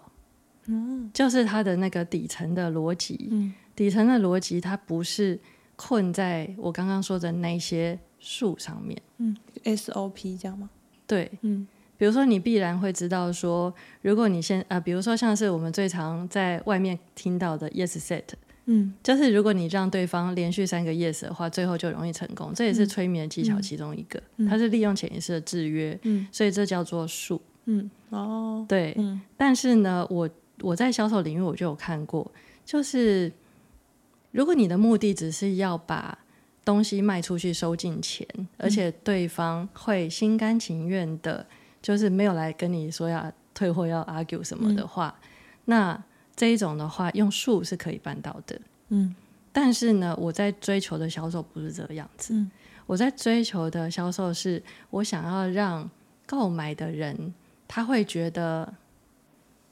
[1.13, 5.39] 就是它的那个底层的逻辑，嗯、底层的逻辑它不是
[5.77, 10.69] 困在我刚刚说的那些数上面，嗯，SOP 这样吗？
[11.07, 11.67] 对，嗯，
[11.97, 18.25] 比如说你必然会知道说，如果你先啊、呃，比如说像是我们最常在外面听到的 Yes Set，
[18.67, 22.53] 嗯，就是如果你让对方连续三个 yes 的话，最后就容易成功。
[22.55, 27.41] 这也是催眠技巧其中一个，嗯、它是利用潜意识的制约，嗯，所以这叫做术。
[27.65, 30.29] 嗯，哦，对，嗯，但是呢，我
[30.61, 32.31] 我在销售领域我就有看过，
[32.65, 33.33] 就是
[34.31, 36.19] 如果你的目的只是要把
[36.65, 41.47] 东西卖出去收进钱，而且对方会心甘情愿的，
[41.81, 45.29] 就是没有来跟你说要退货、要 argue 什么的话，嗯、
[45.65, 46.05] 那
[46.37, 48.61] 这一种的话，用术是可以办到的。
[48.89, 49.15] 嗯，
[49.53, 52.35] 但是呢，我在追求的销售不是这个样子。
[52.35, 52.51] 嗯，
[52.87, 55.91] 我在追求的销售是我想要让
[56.27, 57.35] 购买的人。
[57.71, 58.73] 他会觉得，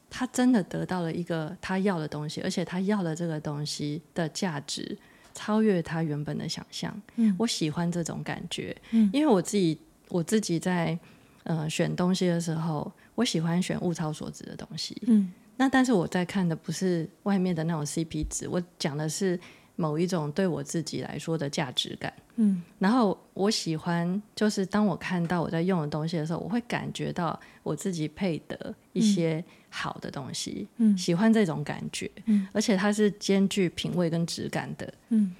[0.09, 4.97] 他真的得到了一个他要的东西，而且他要的这个东西的价值
[5.35, 6.95] 超越他原本的想象。
[7.17, 8.77] 嗯，我喜欢这种感觉。
[8.93, 9.79] 嗯，因为我自己
[10.09, 10.99] 我自己在
[11.45, 14.97] 呃选东西的时候，我喜欢选物超所值的东西。
[15.07, 19.39] 嗯，那但是我在看的不是外面的那种 CP 值，我讲的是。
[19.77, 35.35] 某一种对我自己来说的价值感，嗯，然后我喜欢，就是当我看到我在用的东西的时候，我会感觉到我自己配得一些好的东西，嗯，喜欢这种感觉，嗯，而且它是兼具品味跟质感的，嗯，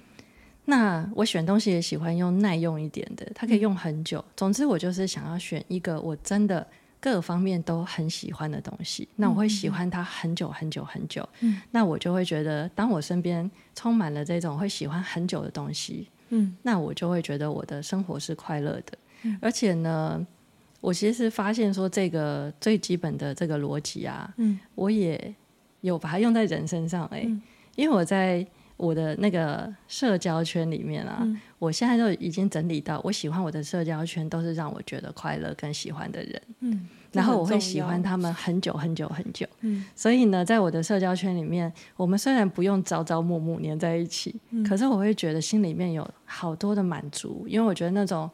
[0.65, 4.23] 那我选东西也喜欢用耐用一点的，它可以用很久。
[4.35, 6.65] 总之，我就是想要选一个我真的。
[6.99, 11.27] 各方面都很喜欢的东西，那我会喜欢它很久很久很久。
[11.41, 18.97] 嗯，那我就会觉得，当我身边充满了这种会喜欢很久的东西，嗯，那我就会觉得我的生活是快乐的。
[19.23, 20.25] 嗯，而且呢，
[20.81, 25.35] 我其实发现说这个最基本的这个逻辑啊，嗯，我也
[25.81, 27.41] 有把它用在人身上欸，嗯，
[27.75, 28.45] 因为我在。
[28.77, 48.29] 我的那个社交圈里面啊，嗯、我现在都已经整理到，我喜欢我的社交圈都是让我觉得快乐跟喜欢的人，嗯，然后我会喜欢他们很久很久很久，嗯，所以呢，在我的社交圈里面，我们虽然不用朝朝暮暮黏在一起，嗯、可是我会觉得心里面有好多的满足，因为我觉得那种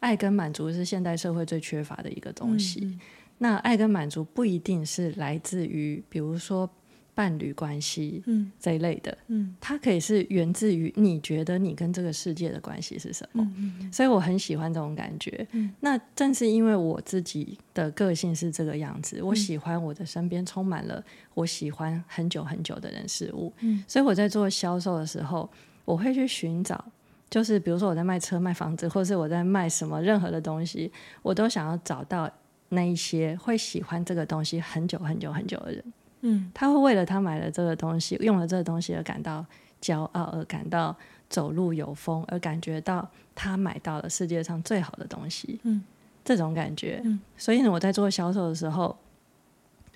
[0.00, 2.80] 爱跟满足是现代社会最缺乏的一个东西。
[2.82, 2.98] 嗯、
[3.36, 6.66] 那爱跟满足不一定是来自于，比如说。
[7.14, 21.04] 伴侣关系，嗯，这一类的，嗯，它可以是源自于你觉得你跟这个世界的关系是什么，嗯嗯，所以我很喜欢这种感觉，嗯，那正是因为我自己的个性是这个样子，嗯，我喜欢我的身边充满了
[21.34, 25.48] 我喜欢很久很久的人事物，嗯，所以我在做销售的时候，
[25.84, 26.82] 我会去寻找，
[27.28, 30.90] 就是比如说我在卖车、卖房子，或是我在卖什么任何的东西，
[31.20, 32.30] 我都想要找到
[32.70, 35.84] 那一些会喜欢这个东西很久很久很久的人。
[36.24, 39.44] 嗯，他会为了他买了这个东西，用了这个东西而感到
[39.80, 40.96] 骄傲，而感到
[41.28, 45.58] 走路有风，而感觉到他买到了世界上最好的东西。
[45.64, 45.82] 嗯，
[46.24, 47.00] 这种感觉。
[47.04, 48.96] 嗯，所以呢，我在做销售的时候，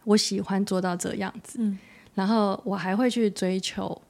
[0.05, 1.59] 我喜欢做到这样子。
[1.61, 1.79] 嗯，
[2.14, 4.03] 然后我还会去追求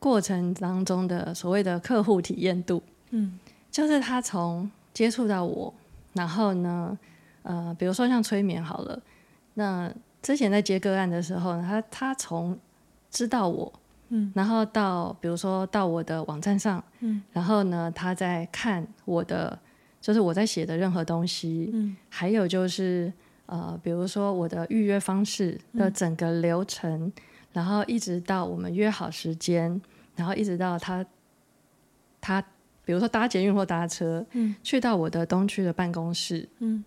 [0.00, 2.82] 过程当中的所谓的客户体验度。
[3.10, 3.38] 嗯，
[3.70, 5.72] 就是他从接触到我，
[6.14, 6.98] 然后呢，
[7.44, 9.00] 呃，比如说像催眠好了，
[9.54, 9.92] 那。
[10.22, 12.58] 之前在接个案的时候，他他从
[13.10, 13.72] 知道我，
[14.10, 19.58] 嗯，然后到比如说到我的网站上，嗯，然后呢，他在看我的，
[20.00, 23.10] 就是我在写的任何东西，嗯，还有就是
[23.46, 27.12] 呃，比如说我的预约方式的整个流程，嗯，
[27.54, 29.80] 然后一直到我们约好时间，
[30.16, 31.04] 然后一直到他
[32.20, 32.44] 他
[32.84, 36.84] 比如说搭捷运或搭车，嗯，去到我的东区的办公室，嗯，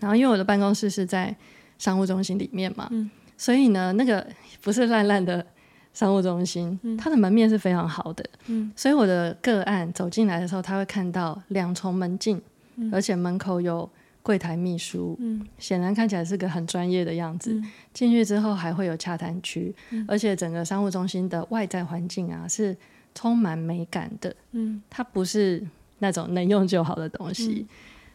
[0.00, 1.36] 然后因为我的办公室是在。
[1.82, 4.24] 商务中心里面嘛，嗯、所以呢，那个
[4.60, 5.44] 不是烂烂的
[5.92, 12.40] 商务中心，嗯、它的门面是非常好的，嗯、所以我的个案走进来的时候，他会看到两重门禁，
[12.76, 13.90] 嗯、而且门口有
[14.22, 17.52] 柜台秘书，嗯、显然看起来是个很专业的样子。
[17.54, 22.76] 嗯、进去之后还会有洽谈区，嗯、而且整个商务中心的外在环境啊是
[23.12, 25.60] 充满美感的，嗯、它不是
[25.98, 27.66] 那种能用就好的东西。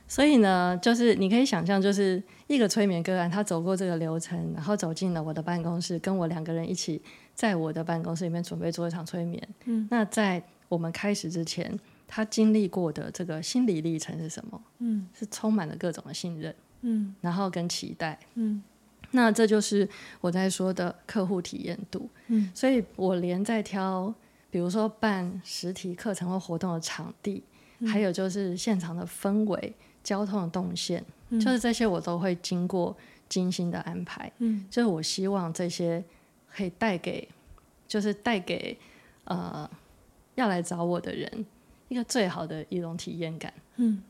[0.08, 7.02] 嗯所以呢，就是你可以想象，就是一个催眠个案，他走过这个流程，然后走进了我的办公室，跟我两个人一起
[7.36, 9.46] 在我的办公室里面准备做一场催眠。
[9.66, 11.78] 嗯，那在我们开始之前，
[12.08, 14.62] 他经历过的这个心理历程是什么？
[14.80, 18.64] 嗯，是充满了各种的信任，嗯，然后跟期待，嗯，
[19.12, 19.88] 那这就是
[20.22, 22.10] 我在说的客户体验度。
[22.28, 24.14] 嗯，所以我连在挑，
[24.50, 27.44] 比如说办实体课程或活动的场地，
[27.80, 29.76] 嗯，还有就是现场的氛围。
[30.08, 32.96] 交通的动线，嗯、就是这些，我都会经过
[33.28, 34.32] 精心的安排。
[34.38, 36.02] 嗯，就是我希望这些
[36.50, 37.28] 可以带给，
[37.90, 38.78] 就是带给
[39.26, 39.70] 呃
[40.36, 41.46] 要来找我的人
[41.90, 43.54] 一个最好的一种体验感。
[43.76, 44.02] 嗯，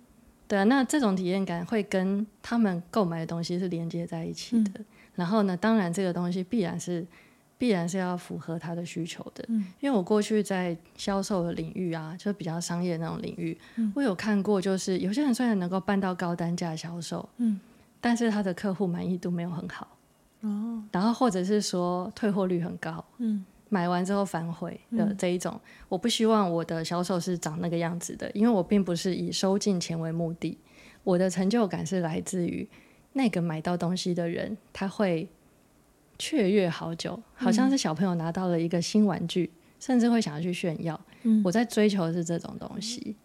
[0.47, 4.71] 对啊，那这种体验感会跟他们购买的东西是连接在一起的。
[4.75, 4.85] 嗯、
[5.15, 7.03] 然后呢，当然这个东西必然是
[7.57, 9.43] 必然是要符合他的需求的。
[9.47, 17.59] 嗯，因为我过去在销售的领域啊，就比较商业那种领域，嗯，我有看过，就是有些人虽然能够办到高单价销售，嗯，
[17.99, 19.87] 但是他的客户满意度没有很好，
[20.41, 30.57] 哦，然后或者是说退货率很高，嗯，买完之后反悔的这一种，嗯，我不希望我的销售是长那个样子的，因为我并不是以收进钱为目的，
[31.03, 32.69] 我的成就感是来自于
[33.13, 35.27] 那个买到东西的人，他会。
[36.19, 40.99] 雀跃好久，好像是小朋友拿到了一个新玩具，嗯、甚至会想要去炫耀。
[41.23, 43.15] 嗯、我在追求的是这种东西，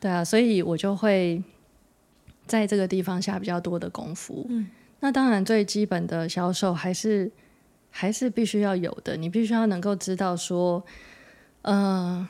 [0.00, 1.42] 对啊，所以我就会
[2.46, 4.46] 在这个地方下比较多的功夫。
[4.48, 4.68] 嗯、
[5.00, 7.30] 那当然最基本的销售还是
[7.90, 10.84] 还是必须要有的，你必须要能够知道说，
[11.62, 12.28] 嗯、呃，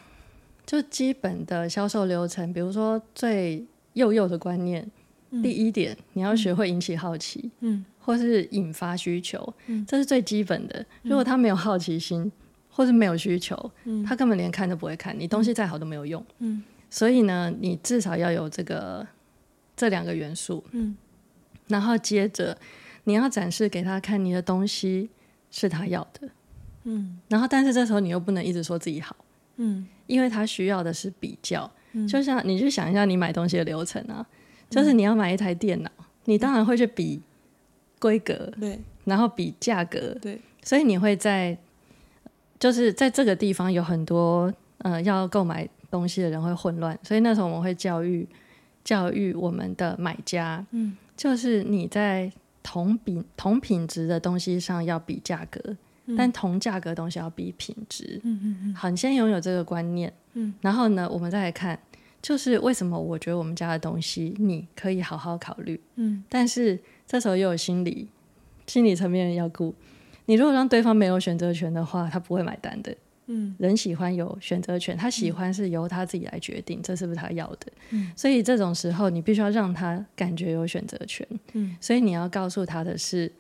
[0.65, 4.89] 就基本的销售流程，比如说最幼幼的观念，
[5.31, 7.51] 嗯、第一点，你要学会引起好奇。
[7.61, 10.87] 嗯或是引发需求，嗯、这是最基本的。
[11.03, 12.33] 如果他没有好奇心，嗯、
[12.71, 15.13] 或是没有需求，嗯、他根本连看都不会看。
[15.19, 16.25] 你东西再好都没有用。
[16.39, 19.05] 嗯、所以呢，你至少要有这个
[19.75, 20.63] 这两个元素。
[20.71, 20.97] 嗯、
[21.67, 22.57] 然后接着
[23.03, 25.11] 你要展示给他看，你的东西
[25.51, 26.29] 是他要的。
[26.85, 29.17] 嗯、然后，但是这时候你又不能一直说自己好。
[29.57, 31.69] 嗯、因为他需要的是比较。
[31.95, 34.25] 嗯、就像你去想一下，你买东西的流程啊，
[34.71, 35.91] 就是你要买一台电脑，
[36.27, 37.21] 你当然会去比。
[37.99, 40.15] 规格对，然后比价格。
[40.21, 41.57] 对，所以你会在
[42.59, 48.27] 就是在这个地方有很多呃要购买东西的人会混乱，所以那时候我们会教育
[48.85, 52.31] 教育我们的买家，嗯，就是你在
[52.63, 55.61] 同品同品质的东西上要比价格，
[56.07, 61.79] 嗯、但同价格东西要比品质，嗯嗯嗯，好，你先拥有这个观念，嗯，然后呢，我们再来看，
[62.21, 66.79] 就是为什么我觉得我们家的东西你可以好好考虑，嗯，但是。
[67.07, 68.09] 这时候又有心理
[68.67, 69.75] 心理层面要顾，
[70.25, 72.97] 你如果让对方没有选择权的话，他不会买单的。
[73.29, 77.67] 嗯，人喜欢有选择权，他喜欢是由他自己来决定，嗯、这是不是他要的？
[77.91, 81.27] 嗯，所以这种时候你必须要让他感觉有选择权。
[81.53, 83.33] 嗯，所以你要告诉他的是，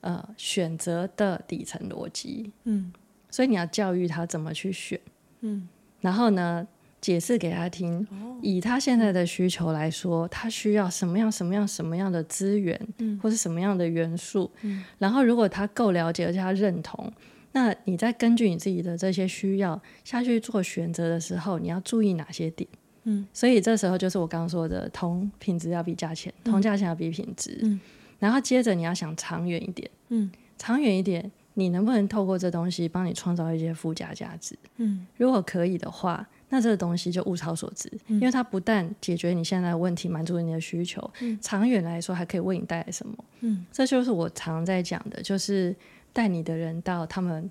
[0.00, 2.50] 呃，选择的底层逻辑。
[2.64, 2.92] 嗯，
[3.30, 4.98] 所以你要教育他怎么去选。
[5.42, 5.68] 嗯，
[6.00, 6.66] 然后呢，
[7.02, 8.06] 解释给他听，
[8.40, 14.48] 以他现在的需求来说，他需要什么样、什么样、什么样的资源，嗯、或是什么样的元素。
[14.60, 17.12] 嗯、然后，如果他够了解，而且他认同，
[17.50, 22.70] 那你再根据你自己的这些需要下去做选择的时候，你要注意哪些点？
[23.02, 27.58] 嗯、所以这时候就是我刚刚说的，同品质要比价钱，同价钱要比品质。
[27.62, 27.80] 嗯、
[28.20, 34.56] 然后接着你要想长远一点，嗯、长远一点，你能不能透过这东西帮你创造一些附加价值？
[34.76, 36.24] 嗯、如果可以的话。
[36.54, 43.16] 那这个东西就物超所值，嗯、因为它不但解决你现在的问题，满足你的需求，嗯、长远来说还可以为你带来什么？
[43.40, 45.74] 嗯，这就是我常在讲的，就是
[46.12, 47.50] 带你的人到他们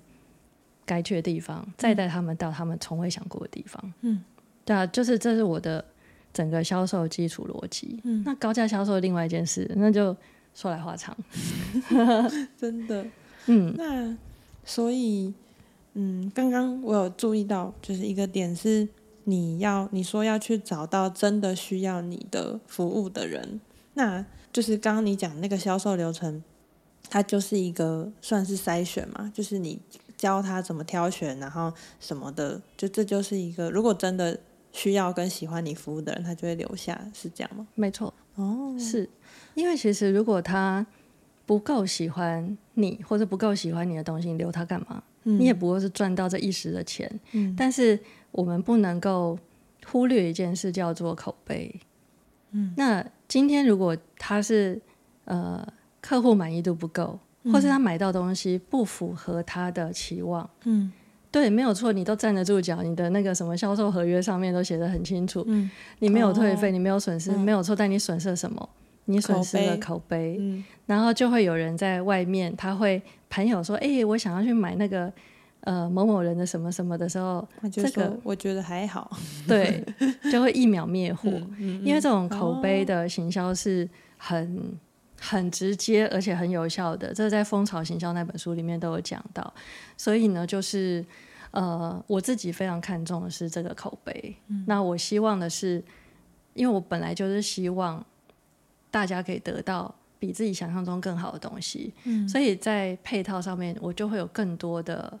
[0.86, 3.92] 该去的地方，嗯、再带他们到他们从未想过的地方。
[4.02, 4.22] 嗯，
[4.64, 5.84] 对啊，就是这是我的
[6.32, 7.98] 整个销售基础逻辑。
[8.04, 10.16] 嗯，那高价销售另外一件事，那就
[10.54, 11.16] 说来话长。
[12.56, 13.04] 真的，
[13.46, 14.16] 嗯，那
[14.64, 15.34] 所以。
[15.94, 18.88] 嗯，刚刚我有注意到，就是一个点是，
[19.24, 23.60] 你要你说要去找到真的需要你的服务的人，
[23.94, 26.42] 那就是刚刚你讲那个销售流程，
[27.10, 29.80] 它就是一个算是筛选嘛，就是你
[30.16, 34.40] 教他怎么挑选，然后什么的，就这就是一个，如果真的
[34.72, 37.66] 需要跟喜欢你服务的人，他就会留下，是这样吗？
[37.74, 39.08] 没错，哦，是
[39.54, 40.86] 因为其实如果他
[41.44, 45.02] 不够喜欢你，或者不够喜欢你的东西，你留他干嘛？
[45.24, 47.98] 你也不过是赚到这一时的钱，嗯、但是
[48.30, 49.38] 我们不能够
[49.86, 51.74] 忽略一件事，叫做口碑。
[52.50, 54.80] 嗯、那今天如果他是
[55.24, 55.66] 呃
[56.00, 57.18] 客户满意度不够，
[57.52, 60.92] 或是他买到东西不符合他的期望，嗯、
[61.30, 65.70] 对，没有错，你都站得住脚，你的那个什么销售合约上面都写得很清楚，嗯、
[66.00, 68.68] 你没有退费，哦、你没有损失，嗯、没有错，但你损失了什么？
[69.06, 70.40] 你损失了口碑，
[70.86, 75.12] 然后就会有人在外面，他会朋友说：“哎、欸，我想要去买那个
[75.62, 79.10] 呃某某人的什么什么的时候，这个我觉得还好，
[79.48, 79.84] 对，
[80.30, 84.62] 就会一秒灭火，嗯嗯、因为这种口碑的行销是很、哦、
[85.20, 89.52] 很直接而且很有效的，这在《蜂巢行销》那本书里面都有讲到，
[89.96, 91.04] 所以呢，就是
[91.50, 95.82] 呃，我自己非常看重的是这个口碑，嗯、那我希望的是，
[96.54, 98.04] 因为我本来就是希望。
[98.92, 105.18] 大家可以得到比自己想象中更好的东西，嗯，所以在配套上面，我就会有更多的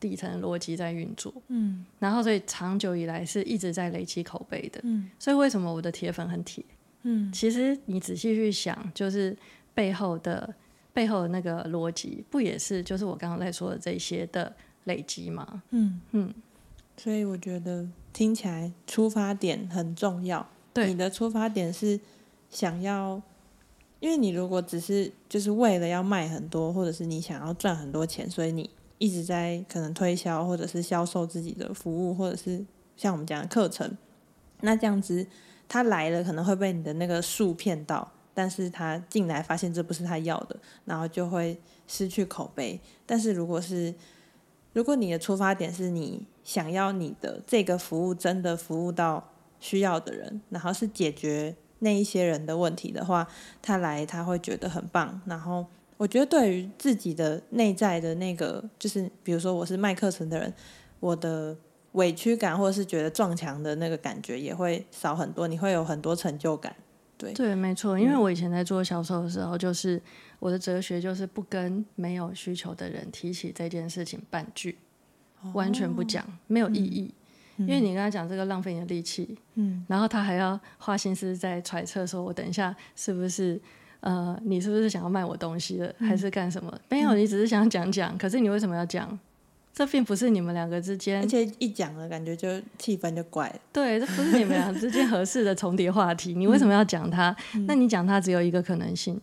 [0.00, 6.64] 底层逻辑在运作，嗯，然后所以长久以来是一直在累积口碑的，嗯，所以为什么我的铁粉很铁？
[7.02, 9.36] 嗯，其实你仔细去想，就是
[9.74, 10.54] 背后的
[10.92, 14.54] 背后的那个逻辑，不也是就是我刚刚在说的这些的
[14.84, 15.62] 累积吗？
[15.70, 16.00] 嗯。
[16.12, 16.32] 嗯，
[16.96, 20.46] 所以我觉得听起来出发点很重要。
[20.72, 21.98] 对，你的出发点是
[22.50, 23.20] 想要，
[24.00, 32.64] 因为你如果只是就是为了要卖很多，或者是你想要赚很多钱，所以你一直在可能推销或者是销售自己的服务，或者是
[32.96, 33.96] 像我们讲的课程，
[34.60, 35.26] 那这样子
[35.68, 38.12] 他来了可能会被你的那个数骗到。
[38.34, 42.80] 但是他进来发现这不是他要的，然后就会失去口碑。
[43.04, 43.92] 但是如果是，
[44.72, 53.26] 如果你的出发点是你想要你的这个服务真的服务到需要的人，然后是解决那一些人的问题的话，
[53.62, 55.20] 他来他会觉得很棒。
[55.26, 55.66] 然后
[55.96, 60.52] 我觉得对于自己的内在的那个，就是比如说我是卖课程的人，
[61.00, 61.56] 我的
[61.92, 66.74] 委屈感或者是觉得撞墙的那个感觉也会少很多，你会有很多成就感。
[67.16, 70.00] 对，对，没错，因为我以前在做销售的时候，就是
[70.38, 74.78] 我的哲学就是不跟没有需求的人提起这件事情半句，
[75.42, 77.12] 哦、完全不讲，没有意义。
[77.12, 77.27] 嗯、
[77.58, 83.60] 因为你跟他讲这个浪费你的力气，嗯，然后他还要花心思在揣测，说我等一下是不是
[84.00, 86.70] 呃，你是不是想要卖我东西了，还是干什么？
[86.72, 89.18] 嗯、没有，你只是想讲讲，可是你为什么要讲？
[89.74, 92.48] 这并不是你们两个之间，而且一讲了，感觉就
[92.78, 93.56] 气氛就怪了。
[93.72, 96.34] 对，这不是你们俩之间合适的重叠话题。
[96.34, 97.34] 你为什么要讲它？
[97.54, 99.20] 嗯、那你讲它只有一个可能性，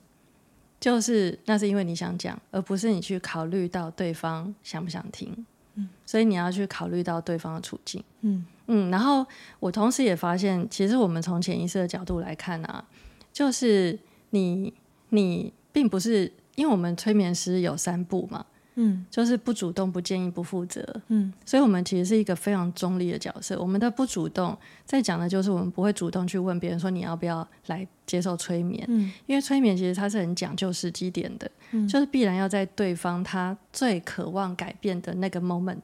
[0.79, 5.45] 就是那是因为你想讲，而不是你去考虑到对方想不想听。
[5.76, 8.03] 嗯，所以你要去考虑到对方的处境。
[8.21, 9.26] 嗯嗯，然后
[9.59, 12.84] 我同时也发现，其实我们从潜意识的角度来看啊，
[13.32, 13.97] 就是
[14.32, 14.73] 你
[15.09, 18.45] 你并不是，因为我们催眠师有三步嘛。
[18.76, 20.86] 嗯，就是不主动、不建议、不负责。
[21.07, 23.59] 嗯，所以我们其实是一个非常中立的角色。
[23.59, 28.86] 我们的不主动，在讲的就是我们不会主动去问别人说你要不要来接受催眠。
[28.89, 35.82] 嗯，因为催眠其实它是很讲究时机点的，嗯，就是必然要在对方他最渴望改变的那个 moment，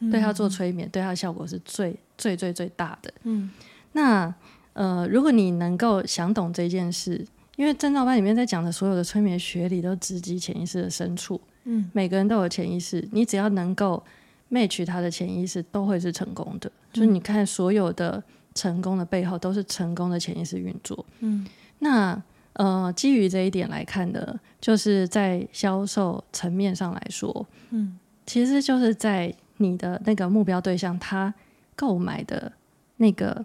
[0.00, 3.12] 嗯，对他做催眠，对他的效果是最最最最大的。
[3.22, 3.50] 嗯，
[3.92, 4.34] 那
[4.72, 7.24] 呃，如果你能够想懂这件事，
[7.56, 11.40] 因为正照班里面在讲的所有的催眠学理都直击潜意识的深处。
[11.64, 14.02] 嗯，每个人都有潜意识，你只要能够
[14.50, 16.68] match 他的潜意识，都会是成功的。
[16.68, 18.22] 嗯、就是你看，所有的
[18.54, 21.04] 成功的背后，都是成功的潜意识运作。
[21.20, 21.46] 嗯，
[21.78, 22.20] 那
[22.54, 31.32] 呃，基于这一点来看的，就是在销售层面上来说，嗯，其实就是在你的那个目标对象他
[31.76, 32.50] 购买的
[32.96, 33.44] 那个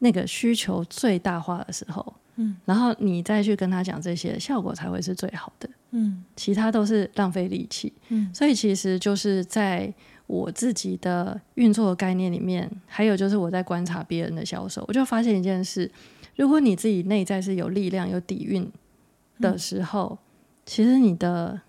[0.00, 2.14] 那个需求最大化的时候。
[2.36, 5.68] 嗯，然后你再去跟他讲这些，效果才会是最好的。
[5.92, 7.92] 嗯，其他都是浪费力气。
[8.08, 9.92] 嗯，所以其实就是在
[10.26, 15.90] 我自己的运作的概念里面，还有就是我在观察别人的销售，我就发现一件事：
[16.36, 18.68] 如果你自己内在是有力量、有底蕴
[19.38, 20.24] 的时候，嗯，
[20.66, 21.60] 其实你的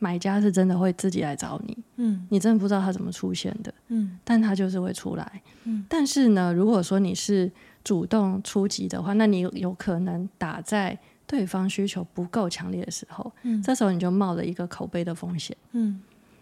[0.00, 1.78] 买家是真的会自己来找你。
[1.96, 3.72] 嗯，你真的不知道他怎么出现的。
[3.88, 5.42] 嗯，但他就是会出来。
[5.64, 7.50] 嗯，但是呢，如果说你是
[7.84, 16.00] 主动出击的话，那你有可能打在对方需求不够强烈的时候，嗯，这时候你就冒了一个口碑的风险，嗯，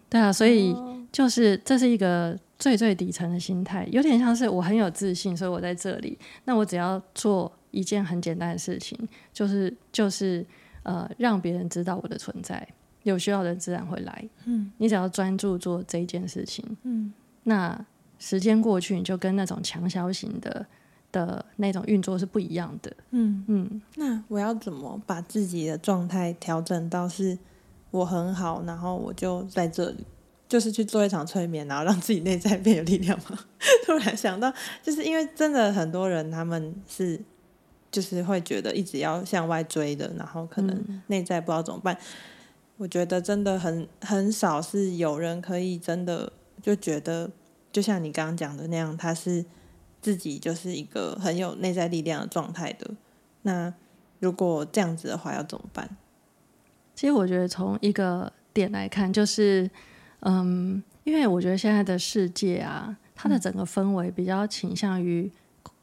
[0.09, 0.75] 对啊，所以
[1.13, 8.99] 就是这是一个最最底层的心态，有点像是我很有自信，所以我在这里，那我只要做一件很简单的事情，
[9.33, 10.45] 就是就是
[10.83, 12.67] 呃让别人知道我的存在，
[13.03, 17.13] 有需要的人自然会来，嗯，你只要专注做这一件事情，嗯，
[17.45, 17.85] 那
[18.19, 20.67] 时间过去，你就跟那种强销型的。
[21.17, 22.93] 的那种运作是不一样的。
[23.13, 27.39] 嗯嗯，那我要怎么把自己的状态调整到是
[27.91, 30.05] 我很好，然后我就在这里，
[30.47, 33.39] 就是去做一场催眠，然后让自己内在变有力量吗？
[33.87, 34.53] 突然想到，
[34.83, 37.19] 就是因为真的很多人他们是
[37.91, 41.95] 就是会觉得一直要向外追的，然后可能内在不知道怎么办。
[41.95, 42.01] 嗯、
[42.77, 47.31] 我觉得真的很很少是有人可以真的就觉得，
[47.73, 49.47] 就像你刚刚讲的那样，他是。
[50.07, 52.89] 自己就是一个很有内在力量的状态的。
[53.43, 53.75] 那
[54.21, 55.97] 如果这样子的话，要怎么办？
[56.95, 59.69] 其实我觉得从一个点来看，就是
[60.21, 65.29] 嗯，因为我觉得现在的世界啊，它的整个氛围比较倾向于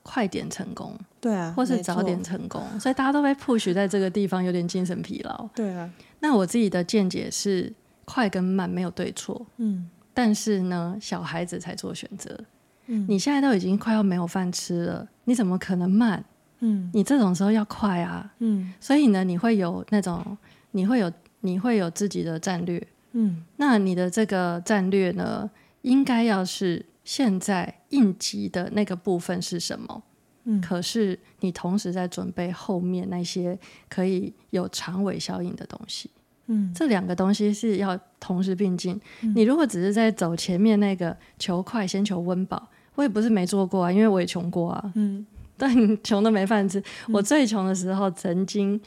[0.04, 5.50] 快点成功，对啊，或是早点成功，所以大家都被 push 在这个地方，有点精神疲劳。
[5.54, 5.92] 对啊。
[6.22, 7.74] 那我自己的见解是，
[8.06, 12.40] 快跟慢没有对错，嗯，但是呢，小孩子才做选择。
[12.88, 16.24] 嗯，你现在都已经快要没有饭吃了，你怎么可能慢？
[16.60, 18.34] 嗯，你这种时候要快啊。
[18.40, 20.38] 嗯，所以呢，你会有那种，
[20.72, 21.12] 你会有，
[21.42, 22.86] 你会有自己的战略。
[23.12, 25.50] 嗯，那你的这个战略呢，
[25.82, 30.04] 应该要是现在应急的那个部分是什么？
[30.46, 33.58] 嗯，可是你同时在准备后面那些
[33.88, 36.10] 可以有长尾效应的东西。
[36.48, 39.00] 嗯，这两个东西是要同时并进。
[39.22, 44.92] 嗯、你如果只是在走前面那个求快，先求温饱，我也不是没做过啊，因为我也穷过啊。
[44.96, 45.26] 嗯，
[45.58, 45.74] 但
[46.04, 46.80] 穷的没饭吃。
[46.80, 48.80] 嗯、我最穷的时候，曾经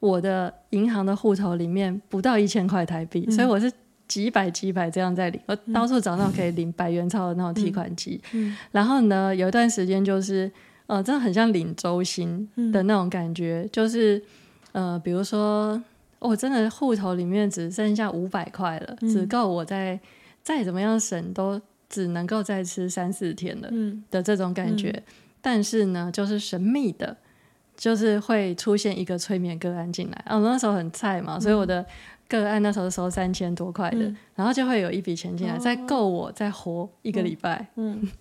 [0.00, 3.72] 我的银行的户头里面不到一千块台币，嗯、所以我是
[4.06, 8.20] 几百几百这样在领，我到处找那种可以领百元钞的那种提款机。
[8.32, 10.50] 嗯嗯、然后呢，有一段时间就是，
[10.86, 14.22] 呃，真的很像领周薪的那种感觉，嗯、就是，
[14.72, 15.82] 呃，比如说。
[16.20, 20.00] 我、哦、真的户头里面只剩下五百块了，嗯、只够我在
[20.42, 23.70] 再怎么样省都只能够再吃三四天了
[24.10, 24.90] 的这种感觉。
[24.90, 25.02] 嗯、
[25.40, 27.16] 但是呢，就是神秘的，
[27.76, 30.22] 就是会出现一个催眠个案进来。
[30.26, 31.84] 啊，我那时候很菜嘛，嗯、所以我的
[32.28, 37.66] 个案那时候收三千多块的，嗯、然后就会有一笔钱进来，再够我再活一个礼拜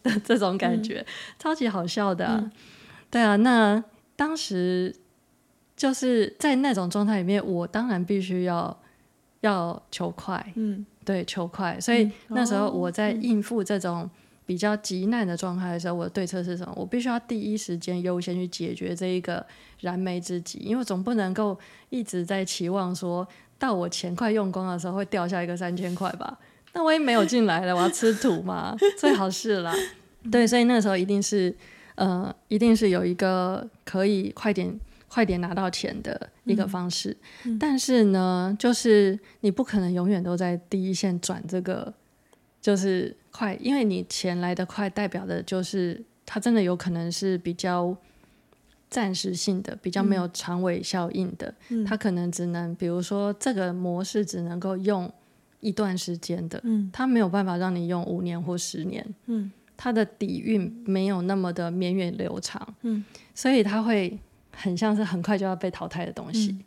[0.03, 1.05] 的 这种感觉，嗯、
[1.39, 2.49] 超级好笑的、
[3.09, 3.84] 对啊，那
[4.16, 4.95] 当时。
[5.76, 8.80] 就是在那种状态里面，我当然必须要
[9.41, 11.80] 要求快，嗯，对，求快。
[11.80, 14.10] 所以那时候我在应付这种
[14.45, 16.74] 比较急难的状态的时候，我的对策是什么？
[16.76, 19.45] 我必须要第一时间优先去解决这一个
[19.82, 21.58] 燃眉之急，因为总不能够
[21.89, 23.28] 一直在期望说
[23.58, 26.38] 到我钱快用光的时候会掉下一个三千块吧？
[26.74, 28.76] 那万一没有进来了，我要吃土嘛？
[28.97, 29.74] 最好是啦，
[30.32, 31.54] 对，所以那个时候一定是
[31.95, 34.80] 呃，一定是有一个可以快点。
[35.14, 37.16] 快点拿到钱的一个方式，
[37.59, 41.93] 但是呢，就是你不可能永远都在第一线转这个，
[42.59, 47.95] 就是快，因为你钱来得快，代表的就是它真的有可能是比较
[48.89, 55.14] 暂时性的，比较没有长尾效应的，嗯、它可能只能，比如说这个模式只能够用
[55.59, 63.05] 一段时间的，嗯、它没有办法让你用五年或十年，嗯、它的底蕴没有那么的绵远流长，嗯、
[63.36, 64.20] 所以它会。
[64.56, 66.64] 很像是很快就要被淘汰的东西，嗯、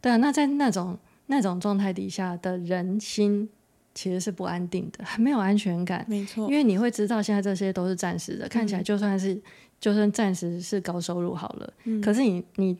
[0.00, 0.16] 对啊。
[0.16, 3.48] 那在那种那种状态底下的人心
[3.94, 6.04] 其实是不安定的，很没有安全感。
[6.08, 9.40] 没错，因为你会知道现在这些都是暂时的，嗯、看起来就算是
[9.80, 12.78] 就算暂时是高收入好了，嗯、可是你你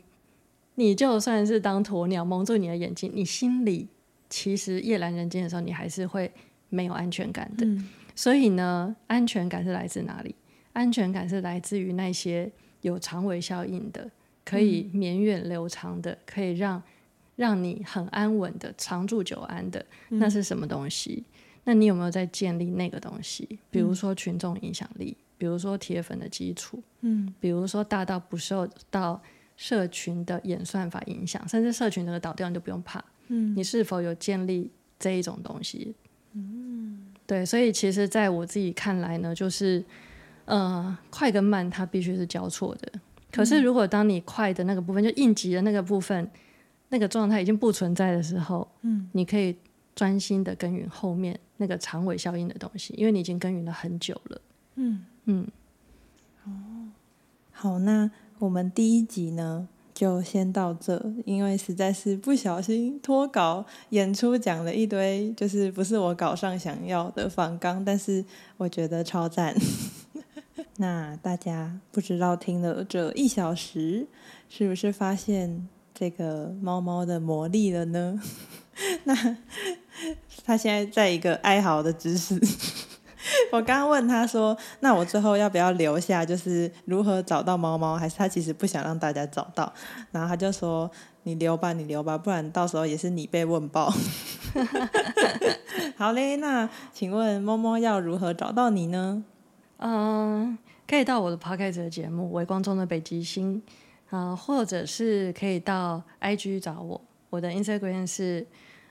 [0.76, 3.88] 你就算是当鸵鸟蒙住你的眼睛，你心里
[4.30, 6.32] 其实夜阑人静的时候，你还是会
[6.68, 7.66] 没有安全感的。
[7.66, 10.34] 嗯、所以呢，安全感是来自哪里？
[10.72, 12.50] 安全感是来自于那些
[12.82, 14.08] 有长尾效应的。
[14.48, 16.82] 可以绵远流长的，可以让
[17.36, 21.22] 让你很安稳的长住久安的，那是什么东西？
[21.26, 21.34] 嗯、
[21.64, 23.58] 那你有没有在建立那个东西？
[23.70, 29.20] 比如说群众影响力，嗯、比如说铁粉的基础，嗯，比如说大到不受到
[29.56, 35.94] 社群的演算法影响，甚至社群那个倒掉你就不用怕，嗯，你是否有建立这一种东西？
[36.32, 39.84] 嗯，对，所以其实在我自己看来呢，就是
[40.46, 42.92] 呃，快跟慢它必须是交错的。
[43.38, 46.28] 可是，如果当你快的那个部分，就应急的那个部分，
[46.88, 49.54] 那个状态已经不存在的时候，嗯，你可以
[49.94, 54.40] 专心的耕耘后面那个长尾效应的东西，因为你已经耕耘了很久了，
[54.74, 55.04] 嗯。
[55.26, 55.46] 嗯。
[56.44, 56.50] 哦，
[57.52, 58.10] 好，那
[58.40, 68.24] 我们第一集呢就先到这，因为实在是不小心脱稿演出讲了一堆，就是不是我稿上想要的反纲，但是
[68.56, 69.54] 我觉得超赞。
[70.78, 74.06] 那大家不知道听了这一小时，
[74.48, 78.20] 是不是发现这个猫猫的魔力了呢？
[79.04, 79.14] 那
[80.44, 82.40] 它现在在一个哀嚎的姿势。
[83.52, 86.24] 我刚刚问他说：“那我最后要不要留下？
[86.24, 87.96] 就是如何找到猫猫？
[87.96, 89.72] 还是他其实不想让大家找到？”
[90.12, 90.90] 然后他就说
[91.24, 93.92] ：“你留吧，你留吧，不然到时候也是你被问爆。”
[95.96, 99.24] 好嘞，那请问猫猫要如何找到你呢？
[99.78, 100.58] 嗯。
[100.86, 103.62] 可以到我的 podcast 节目《微光中的北极星》，
[104.16, 106.98] 啊、或者是可以到 IG 找我，
[107.28, 108.46] 我的 Instagram 是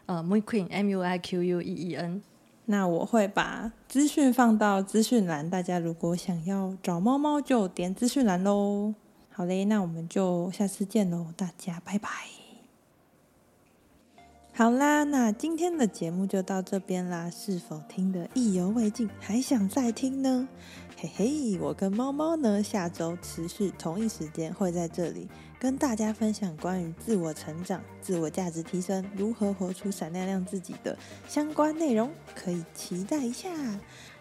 [0.05, 2.21] 呃 Muiqueen M U I Q U E E N。
[2.65, 8.93] 那我会把资讯放到资讯栏，大家如果想要找猫猫，就点资讯栏喽。
[9.31, 12.36] 好嘞，那我们就下次见喽，大家拜拜。
[14.57, 20.49] 好啦，那今天的节目就到这边啦，是否听得意犹未尽，还想再听呢？
[20.97, 25.27] 嘿嘿，我跟猫猫呢，下周持续同一时间会在这里
[25.59, 30.97] 跟大家分享关于自我成长、自我价值提升、如何活出闪亮亮自己的
[31.27, 33.51] 相关内容，可以期待一下。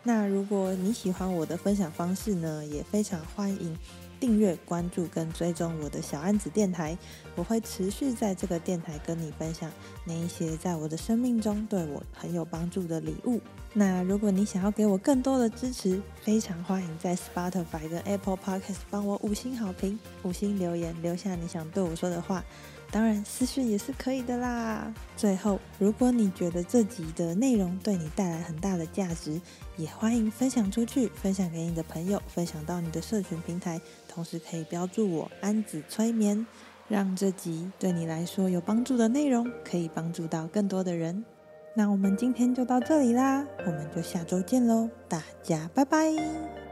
[0.02, 3.74] 那如果你喜欢我的分享方式呢，也非常欢迎。
[4.18, 6.96] 订阅、关注跟追踪我的小案子电台，
[7.34, 9.70] 我会持续在这个电台跟你分享
[10.04, 13.40] 那一些在我的生命中对我很有帮助的礼物。
[13.72, 22.42] 那如果你想要给我更多的支持，非常欢迎在 Spotify 跟 Apple Podcast 帮我五星好评、五星留言，留下你想对我说的话。
[22.88, 24.94] 当然私讯也是可以的啦。
[25.16, 29.40] 最后，如果你觉得这集的内容对你带来很大的价值，
[29.76, 33.80] 也欢迎分享出去，分享给你的朋友，分享到你的社群平台，
[34.16, 36.46] 同时可以标注我安子催眠，
[36.88, 41.22] 让这集对你来说有帮助的内容可以帮助到更多的人。
[41.74, 46.65] 那我们今天就到这里啦，我们就下周见喽，大家拜拜。